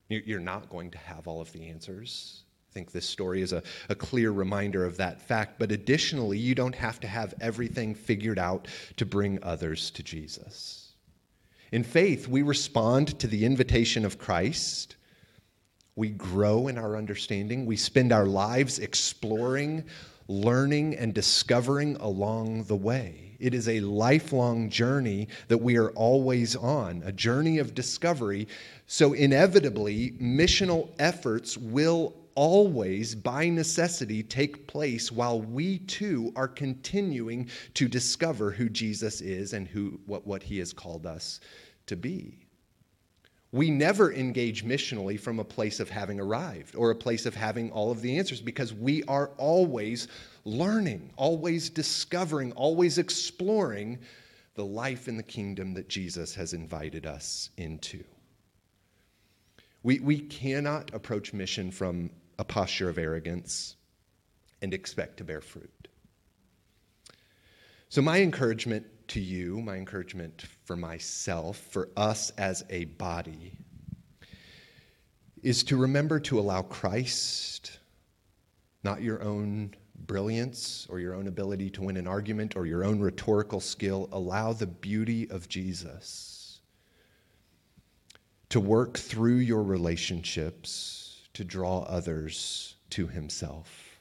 You're 0.08 0.40
not 0.40 0.70
going 0.70 0.92
to 0.92 0.98
have 0.98 1.28
all 1.28 1.42
of 1.42 1.52
the 1.52 1.68
answers. 1.68 2.44
I 2.70 2.74
think 2.74 2.94
this 2.94 3.06
story 3.06 3.42
is 3.42 3.52
a, 3.52 3.62
a 3.90 3.96
clear 3.96 4.32
reminder 4.32 4.86
of 4.86 4.96
that 4.98 5.22
fact. 5.22 5.60
But 5.60 5.74
additionally, 5.74 6.38
you 6.38 6.56
don't 6.56 6.76
have 6.76 7.02
to 7.02 7.08
have 7.08 7.34
everything 7.42 7.94
figured 7.94 8.40
out 8.40 8.70
to 8.96 9.06
bring 9.06 9.44
others 9.44 9.92
to 9.92 10.04
Jesus. 10.04 10.94
In 11.74 11.84
faith, 11.84 12.30
we 12.30 12.42
respond 12.42 13.20
to 13.20 13.28
the 13.28 13.46
invitation 13.46 14.06
of 14.06 14.18
Christ. 14.18 14.96
We 15.98 16.12
grow 16.12 16.70
in 16.70 16.78
our 16.78 16.96
understanding. 16.96 17.66
We 17.66 17.76
spend 17.76 18.14
our 18.14 18.26
lives 18.26 18.80
exploring, 18.80 19.84
learning, 20.28 20.96
and 20.96 21.14
discovering 21.14 21.96
along 21.98 22.64
the 22.66 22.76
way. 22.76 23.36
It 23.40 23.54
is 23.54 23.68
a 23.68 23.82
lifelong 23.82 24.70
journey 24.70 25.28
that 25.50 25.58
we 25.58 25.78
are 25.78 25.90
always 25.92 26.56
on, 26.56 27.04
a 27.06 27.12
journey 27.12 27.58
of 27.58 27.76
discovery. 27.76 28.48
So, 28.88 29.14
inevitably, 29.14 30.12
missional 30.12 30.90
efforts 30.98 31.58
will 31.58 32.16
always, 32.36 33.16
by 33.16 33.50
necessity, 33.50 34.24
take 34.24 34.68
place 34.68 35.12
while 35.12 35.42
we 35.42 35.80
too 35.80 36.32
are 36.36 36.48
continuing 36.48 37.50
to 37.74 37.88
discover 37.88 38.52
who 38.52 38.70
Jesus 38.70 39.22
is 39.22 39.54
and 39.54 39.68
who, 39.68 40.00
what, 40.06 40.26
what 40.26 40.44
he 40.44 40.58
has 40.60 40.74
called 40.74 41.06
us 41.06 41.40
to 41.88 41.96
be. 41.96 42.43
We 43.54 43.70
never 43.70 44.12
engage 44.12 44.66
missionally 44.66 45.20
from 45.20 45.38
a 45.38 45.44
place 45.44 45.80
of 45.80 45.88
having 45.88 46.20
arrived 46.20 46.76
or 46.76 46.90
a 46.90 46.96
place 46.96 47.28
of 47.28 47.36
having 47.36 47.72
all 47.72 47.92
of 47.92 48.02
the 48.02 48.18
answers 48.18 48.42
because 48.42 48.74
we 48.74 49.04
are 49.04 49.30
always 49.38 50.08
learning, 50.44 51.14
always 51.18 51.70
discovering, 51.70 52.52
always 52.54 52.98
exploring 52.98 54.00
the 54.56 54.66
life 54.66 55.08
in 55.08 55.18
the 55.18 55.24
kingdom 55.24 55.76
that 55.76 55.88
Jesus 55.88 56.34
has 56.34 56.54
invited 56.54 57.06
us 57.06 57.52
into. 57.58 58.04
We, 59.84 60.00
we 60.00 60.20
cannot 60.20 60.92
approach 60.92 61.32
mission 61.32 61.70
from 61.70 62.10
a 62.40 62.44
posture 62.44 62.90
of 62.90 62.98
arrogance 62.98 63.76
and 64.64 64.74
expect 64.74 65.18
to 65.18 65.24
bear 65.24 65.42
fruit. 65.42 65.88
So, 67.90 68.02
my 68.02 68.20
encouragement 68.22 68.88
to 69.14 69.20
you, 69.20 69.62
my 69.62 69.76
encouragement 69.76 70.44
for 70.66 70.76
myself, 70.76 71.58
for 71.70 71.90
us 71.96 72.32
as 72.32 72.66
a 72.72 72.86
body, 72.86 73.54
is 75.44 75.64
to 75.66 75.78
remember 75.78 76.20
to 76.20 76.40
allow 76.40 76.64
Christ, 76.64 77.78
not 78.84 79.04
your 79.04 79.22
own 79.22 79.76
brilliance 80.08 80.88
or 80.90 81.00
your 81.00 81.14
own 81.14 81.28
ability 81.28 81.70
to 81.70 81.84
win 81.84 81.96
an 81.98 82.08
argument 82.08 82.56
or 82.56 82.66
your 82.66 82.84
own 82.84 83.00
rhetorical 83.00 83.60
skill, 83.60 84.10
allow 84.12 84.52
the 84.52 84.66
beauty 84.66 85.30
of 85.30 85.48
Jesus 85.48 86.62
to 88.50 88.60
work 88.60 88.98
through 88.98 89.36
your 89.36 89.62
relationships 89.62 91.22
to 91.34 91.44
draw 91.44 91.84
others 91.84 92.78
to 92.90 93.06
himself. 93.06 94.00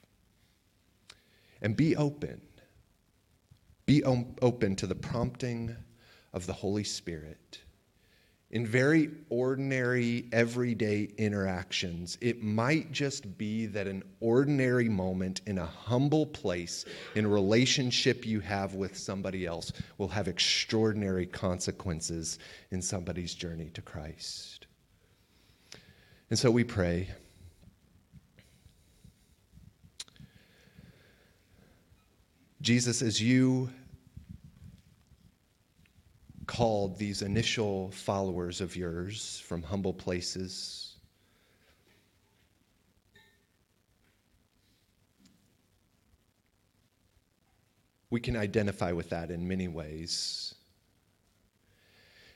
And 1.61 1.77
be 1.77 1.95
open. 1.95 2.41
Be 3.85 4.03
open 4.03 4.75
to 4.77 4.87
the 4.87 4.95
prompting 4.95 5.75
of 6.31 6.45
the 6.45 6.53
Holy 6.53 6.83
Spirit. 6.83 7.59
In 8.51 8.67
very 8.67 9.09
ordinary, 9.29 10.29
everyday 10.31 11.09
interactions, 11.17 12.19
it 12.21 12.43
might 12.43 12.91
just 12.91 13.35
be 13.35 13.65
that 13.65 13.87
an 13.87 14.03
ordinary 14.19 14.87
moment 14.87 15.41
in 15.47 15.57
a 15.57 15.65
humble 15.65 16.27
place, 16.27 16.85
in 17.15 17.25
a 17.25 17.29
relationship 17.29 18.27
you 18.27 18.41
have 18.41 18.75
with 18.75 18.95
somebody 18.95 19.47
else, 19.47 19.73
will 19.97 20.07
have 20.07 20.27
extraordinary 20.27 21.25
consequences 21.25 22.37
in 22.69 22.79
somebody's 22.79 23.33
journey 23.33 23.71
to 23.73 23.81
Christ. 23.81 24.67
And 26.29 26.37
so 26.37 26.51
we 26.51 26.63
pray. 26.63 27.09
Jesus, 32.63 33.01
as 33.01 33.21
you 33.21 33.69
called 36.47 36.97
these 36.97 37.21
initial 37.21 37.91
followers 37.91 38.61
of 38.61 38.77
yours 38.77 39.43
from 39.45 39.61
humble 39.61 39.91
places, 39.91 40.95
we 48.09 48.21
can 48.21 48.37
identify 48.37 48.93
with 48.93 49.09
that 49.09 49.29
in 49.29 49.45
many 49.45 49.67
ways. 49.67 50.55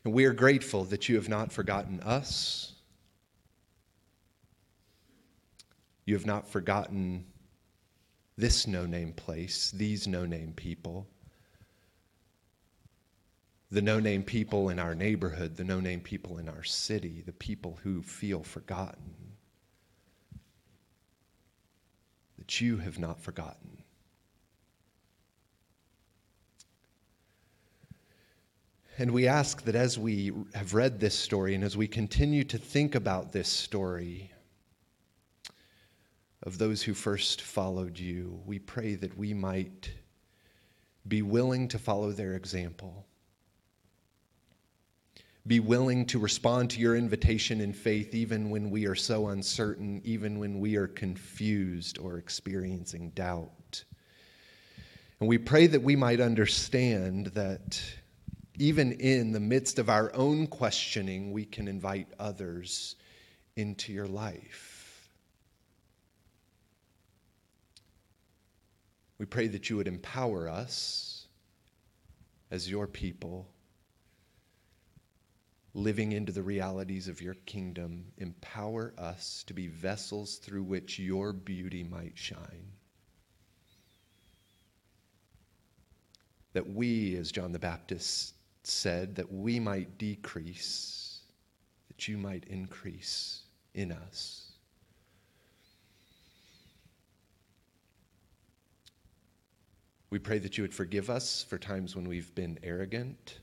And 0.03 0.13
we 0.13 0.25
are 0.25 0.33
grateful 0.33 0.83
that 0.85 1.07
you 1.07 1.15
have 1.15 1.29
not 1.29 1.53
forgotten 1.53 2.01
us. 2.01 2.73
You 6.03 6.15
have 6.15 6.25
not 6.25 6.49
forgotten 6.49 7.27
this 8.37 8.67
no 8.67 8.85
name 8.85 9.13
place, 9.13 9.71
these 9.71 10.07
no 10.07 10.25
name 10.25 10.53
people, 10.53 11.07
the 13.71 13.81
no 13.81 13.99
name 13.99 14.23
people 14.23 14.69
in 14.69 14.79
our 14.79 14.95
neighborhood, 14.95 15.57
the 15.57 15.63
no 15.63 15.79
name 15.79 15.99
people 15.99 16.37
in 16.37 16.47
our 16.47 16.63
city, 16.63 17.23
the 17.25 17.33
people 17.33 17.79
who 17.83 18.01
feel 18.01 18.43
forgotten. 18.43 19.13
That 22.37 22.61
you 22.61 22.77
have 22.77 22.99
not 22.99 23.19
forgotten. 23.19 23.83
And 28.99 29.11
we 29.11 29.27
ask 29.27 29.63
that 29.63 29.75
as 29.75 29.99
we 29.99 30.31
have 30.55 30.73
read 30.73 30.99
this 30.99 31.13
story 31.13 31.53
and 31.53 31.63
as 31.63 31.77
we 31.77 31.87
continue 31.87 32.43
to 32.45 32.57
think 32.57 32.95
about 32.95 33.31
this 33.31 33.47
story, 33.47 34.31
of 36.47 36.57
those 36.57 36.81
who 36.81 36.93
first 36.93 37.41
followed 37.41 37.99
you. 37.99 38.39
We 38.45 38.57
pray 38.57 38.95
that 38.95 39.17
we 39.17 39.33
might 39.33 39.91
be 41.05 41.21
willing 41.21 41.67
to 41.67 41.77
follow 41.77 42.13
their 42.13 42.35
example, 42.35 43.05
be 45.45 45.59
willing 45.59 46.05
to 46.05 46.19
respond 46.19 46.69
to 46.69 46.79
your 46.79 46.95
invitation 46.95 47.59
in 47.59 47.73
faith 47.73 48.15
even 48.15 48.49
when 48.49 48.69
we 48.69 48.87
are 48.87 48.95
so 48.95 49.27
uncertain, 49.27 50.01
even 50.05 50.39
when 50.39 50.61
we 50.61 50.77
are 50.77 50.87
confused 50.87 51.97
or 51.97 52.17
experiencing 52.17 53.09
doubt. 53.09 53.83
And 55.19 55.27
we 55.27 55.37
pray 55.37 55.67
that 55.67 55.83
we 55.83 55.97
might 55.97 56.21
understand 56.21 57.27
that 57.27 57.81
even 58.57 58.93
in 58.93 59.33
the 59.33 59.41
midst 59.41 59.79
of 59.79 59.89
our 59.89 60.15
own 60.15 60.47
questioning, 60.47 61.33
we 61.33 61.43
can 61.43 61.67
invite 61.67 62.07
others 62.17 62.95
into 63.57 63.91
your 63.91 64.07
life. 64.07 64.66
We 69.19 69.25
pray 69.25 69.47
that 69.47 69.69
you 69.69 69.77
would 69.77 69.87
empower 69.87 70.47
us 70.47 71.27
as 72.51 72.69
your 72.69 72.87
people, 72.87 73.49
living 75.73 76.11
into 76.11 76.31
the 76.31 76.43
realities 76.43 77.07
of 77.07 77.21
your 77.21 77.33
kingdom. 77.45 78.05
Empower 78.17 78.93
us 78.97 79.43
to 79.47 79.53
be 79.53 79.67
vessels 79.67 80.37
through 80.37 80.63
which 80.63 80.99
your 80.99 81.33
beauty 81.33 81.83
might 81.83 82.17
shine. 82.17 82.71
That 86.53 86.69
we, 86.69 87.15
as 87.15 87.31
John 87.31 87.51
the 87.51 87.59
Baptist 87.59 88.33
said, 88.63 89.15
that 89.15 89.31
we 89.31 89.59
might 89.59 89.97
decrease, 89.97 91.21
that 91.87 92.07
you 92.07 92.17
might 92.17 92.45
increase 92.45 93.41
in 93.73 93.91
us. 93.91 94.46
We 100.09 100.19
pray 100.19 100.39
that 100.39 100.57
you 100.57 100.63
would 100.63 100.73
forgive 100.73 101.09
us 101.09 101.43
for 101.43 101.57
times 101.57 101.95
when 101.95 102.07
we've 102.07 102.33
been 102.33 102.57
arrogant. 102.63 103.39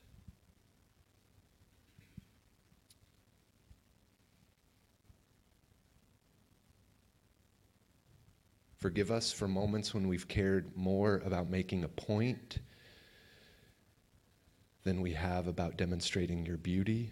Forgive 8.77 9.11
us 9.11 9.31
for 9.31 9.47
moments 9.47 9.93
when 9.93 10.07
we've 10.07 10.27
cared 10.27 10.75
more 10.75 11.21
about 11.25 11.49
making 11.49 11.83
a 11.83 11.87
point 11.87 12.59
than 14.83 15.01
we 15.01 15.13
have 15.13 15.47
about 15.47 15.77
demonstrating 15.77 16.45
your 16.45 16.57
beauty. 16.57 17.11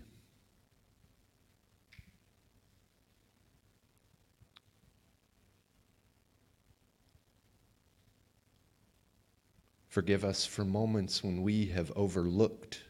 Forgive 9.94 10.26
us 10.26 10.44
for 10.44 10.66
moments 10.66 11.24
when 11.24 11.44
we 11.44 11.68
have 11.68 11.92
overlooked 11.96 12.82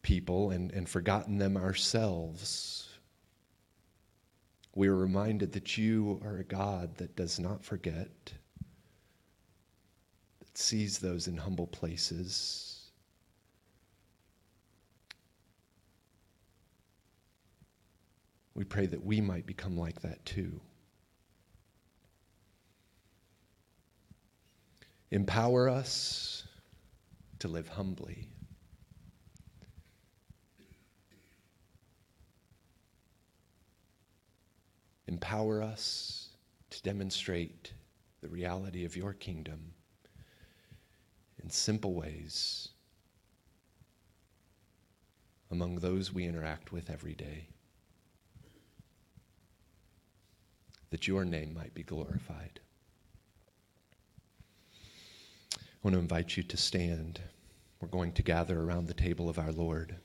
people 0.00 0.50
and, 0.50 0.72
and 0.72 0.88
forgotten 0.88 1.36
them 1.36 1.58
ourselves. 1.58 2.88
We 4.74 4.88
are 4.88 4.96
reminded 4.96 5.52
that 5.52 5.76
you 5.76 6.22
are 6.24 6.38
a 6.38 6.44
God 6.44 6.96
that 6.96 7.16
does 7.16 7.38
not 7.38 7.62
forget, 7.62 8.32
that 10.38 10.56
sees 10.56 11.00
those 11.00 11.28
in 11.28 11.36
humble 11.36 11.66
places. 11.66 12.80
We 18.54 18.64
pray 18.64 18.86
that 18.86 19.04
we 19.04 19.20
might 19.20 19.44
become 19.44 19.76
like 19.76 20.00
that 20.00 20.24
too. 20.24 20.62
Empower 25.10 25.68
us 25.68 26.46
to 27.40 27.48
live 27.48 27.68
humbly. 27.68 28.28
Empower 35.08 35.60
us 35.60 36.28
to 36.70 36.80
demonstrate 36.82 37.72
the 38.20 38.28
reality 38.28 38.84
of 38.84 38.96
your 38.96 39.12
kingdom 39.12 39.72
in 41.42 41.50
simple 41.50 41.94
ways 41.94 42.68
among 45.50 45.76
those 45.76 46.12
we 46.12 46.24
interact 46.24 46.70
with 46.70 46.90
every 46.90 47.14
day. 47.14 47.48
That 50.90 51.08
your 51.08 51.24
name 51.24 51.54
might 51.54 51.74
be 51.74 51.82
glorified. 51.82 52.60
I 55.82 55.88
want 55.88 55.94
to 55.94 56.00
invite 56.00 56.36
you 56.36 56.42
to 56.42 56.58
stand. 56.58 57.22
We're 57.80 57.88
going 57.88 58.12
to 58.12 58.22
gather 58.22 58.60
around 58.60 58.86
the 58.86 58.92
table 58.92 59.30
of 59.30 59.38
our 59.38 59.50
Lord. 59.50 59.96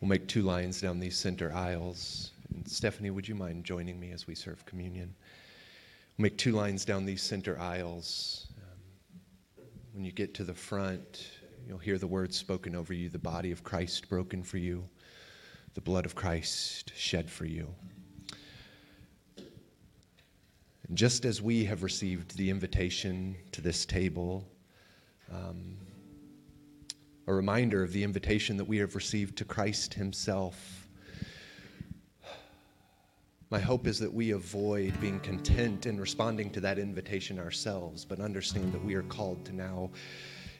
We'll 0.00 0.08
make 0.08 0.26
two 0.26 0.42
lines 0.42 0.80
down 0.80 0.98
these 0.98 1.16
center 1.16 1.52
aisles. 1.52 2.32
And 2.52 2.66
Stephanie, 2.66 3.10
would 3.10 3.28
you 3.28 3.36
mind 3.36 3.64
joining 3.64 4.00
me 4.00 4.10
as 4.10 4.26
we 4.26 4.34
serve 4.34 4.66
communion? 4.66 5.14
We'll 6.18 6.24
make 6.24 6.36
two 6.36 6.50
lines 6.50 6.84
down 6.84 7.04
these 7.04 7.22
center 7.22 7.60
aisles. 7.60 8.48
Um, 8.56 9.64
when 9.92 10.04
you 10.04 10.10
get 10.10 10.34
to 10.34 10.42
the 10.42 10.52
front, 10.52 11.30
you'll 11.68 11.78
hear 11.78 11.96
the 11.96 12.08
words 12.08 12.36
spoken 12.36 12.74
over 12.74 12.92
you 12.92 13.08
the 13.08 13.20
body 13.20 13.52
of 13.52 13.62
Christ 13.62 14.08
broken 14.08 14.42
for 14.42 14.58
you 14.58 14.88
the 15.76 15.80
blood 15.82 16.06
of 16.06 16.14
Christ 16.14 16.90
shed 16.96 17.30
for 17.30 17.44
you. 17.44 17.68
And 20.88 20.96
just 20.96 21.26
as 21.26 21.42
we 21.42 21.66
have 21.66 21.82
received 21.82 22.34
the 22.38 22.48
invitation 22.48 23.36
to 23.52 23.60
this 23.60 23.84
table, 23.84 24.48
um, 25.30 25.76
a 27.26 27.34
reminder 27.34 27.82
of 27.82 27.92
the 27.92 28.02
invitation 28.02 28.56
that 28.56 28.64
we 28.64 28.78
have 28.78 28.94
received 28.94 29.36
to 29.36 29.44
Christ 29.44 29.92
Himself. 29.92 30.88
My 33.50 33.58
hope 33.58 33.86
is 33.86 33.98
that 33.98 34.12
we 34.12 34.30
avoid 34.30 34.98
being 34.98 35.20
content 35.20 35.84
in 35.84 36.00
responding 36.00 36.48
to 36.52 36.60
that 36.60 36.78
invitation 36.78 37.38
ourselves, 37.38 38.06
but 38.06 38.18
understand 38.18 38.72
that 38.72 38.82
we 38.82 38.94
are 38.94 39.02
called 39.02 39.44
to 39.44 39.52
now 39.54 39.90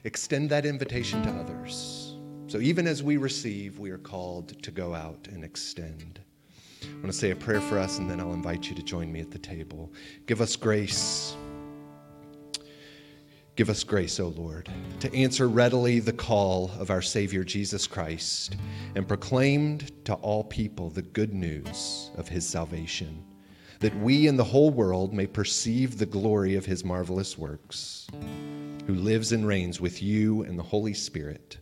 extend 0.04 0.50
that 0.50 0.66
invitation 0.66 1.22
to 1.22 1.30
others. 1.30 2.15
So 2.56 2.62
even 2.62 2.86
as 2.86 3.02
we 3.02 3.18
receive, 3.18 3.78
we 3.78 3.90
are 3.90 3.98
called 3.98 4.62
to 4.62 4.70
go 4.70 4.94
out 4.94 5.28
and 5.30 5.44
extend. 5.44 6.20
I 6.82 6.94
want 6.94 7.08
to 7.08 7.12
say 7.12 7.30
a 7.30 7.36
prayer 7.36 7.60
for 7.60 7.78
us, 7.78 7.98
and 7.98 8.08
then 8.08 8.18
I'll 8.18 8.32
invite 8.32 8.70
you 8.70 8.74
to 8.76 8.82
join 8.82 9.12
me 9.12 9.20
at 9.20 9.30
the 9.30 9.38
table. 9.38 9.92
Give 10.24 10.40
us 10.40 10.56
grace. 10.56 11.36
Give 13.56 13.68
us 13.68 13.84
grace, 13.84 14.18
O 14.20 14.28
Lord, 14.28 14.70
to 15.00 15.14
answer 15.14 15.50
readily 15.50 16.00
the 16.00 16.14
call 16.14 16.70
of 16.78 16.88
our 16.88 17.02
Savior 17.02 17.44
Jesus 17.44 17.86
Christ 17.86 18.56
and 18.94 19.06
proclaimed 19.06 19.92
to 20.06 20.14
all 20.14 20.42
people 20.42 20.88
the 20.88 21.02
good 21.02 21.34
news 21.34 22.10
of 22.16 22.26
his 22.26 22.48
salvation, 22.48 23.22
that 23.80 23.94
we 23.98 24.28
and 24.28 24.38
the 24.38 24.44
whole 24.44 24.70
world 24.70 25.12
may 25.12 25.26
perceive 25.26 25.98
the 25.98 26.06
glory 26.06 26.54
of 26.54 26.64
his 26.64 26.86
marvelous 26.86 27.36
works, 27.36 28.06
who 28.86 28.94
lives 28.94 29.32
and 29.32 29.46
reigns 29.46 29.78
with 29.78 30.02
you 30.02 30.42
and 30.44 30.58
the 30.58 30.62
Holy 30.62 30.94
Spirit 30.94 31.58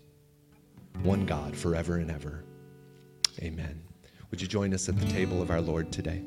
one 1.02 1.26
God 1.26 1.56
forever 1.56 1.96
and 1.96 2.10
ever. 2.10 2.44
Amen. 3.42 3.82
Would 4.30 4.40
you 4.40 4.48
join 4.48 4.72
us 4.74 4.88
at 4.88 4.98
the 4.98 5.06
table 5.06 5.42
of 5.42 5.50
our 5.50 5.60
Lord 5.60 5.92
today? 5.92 6.22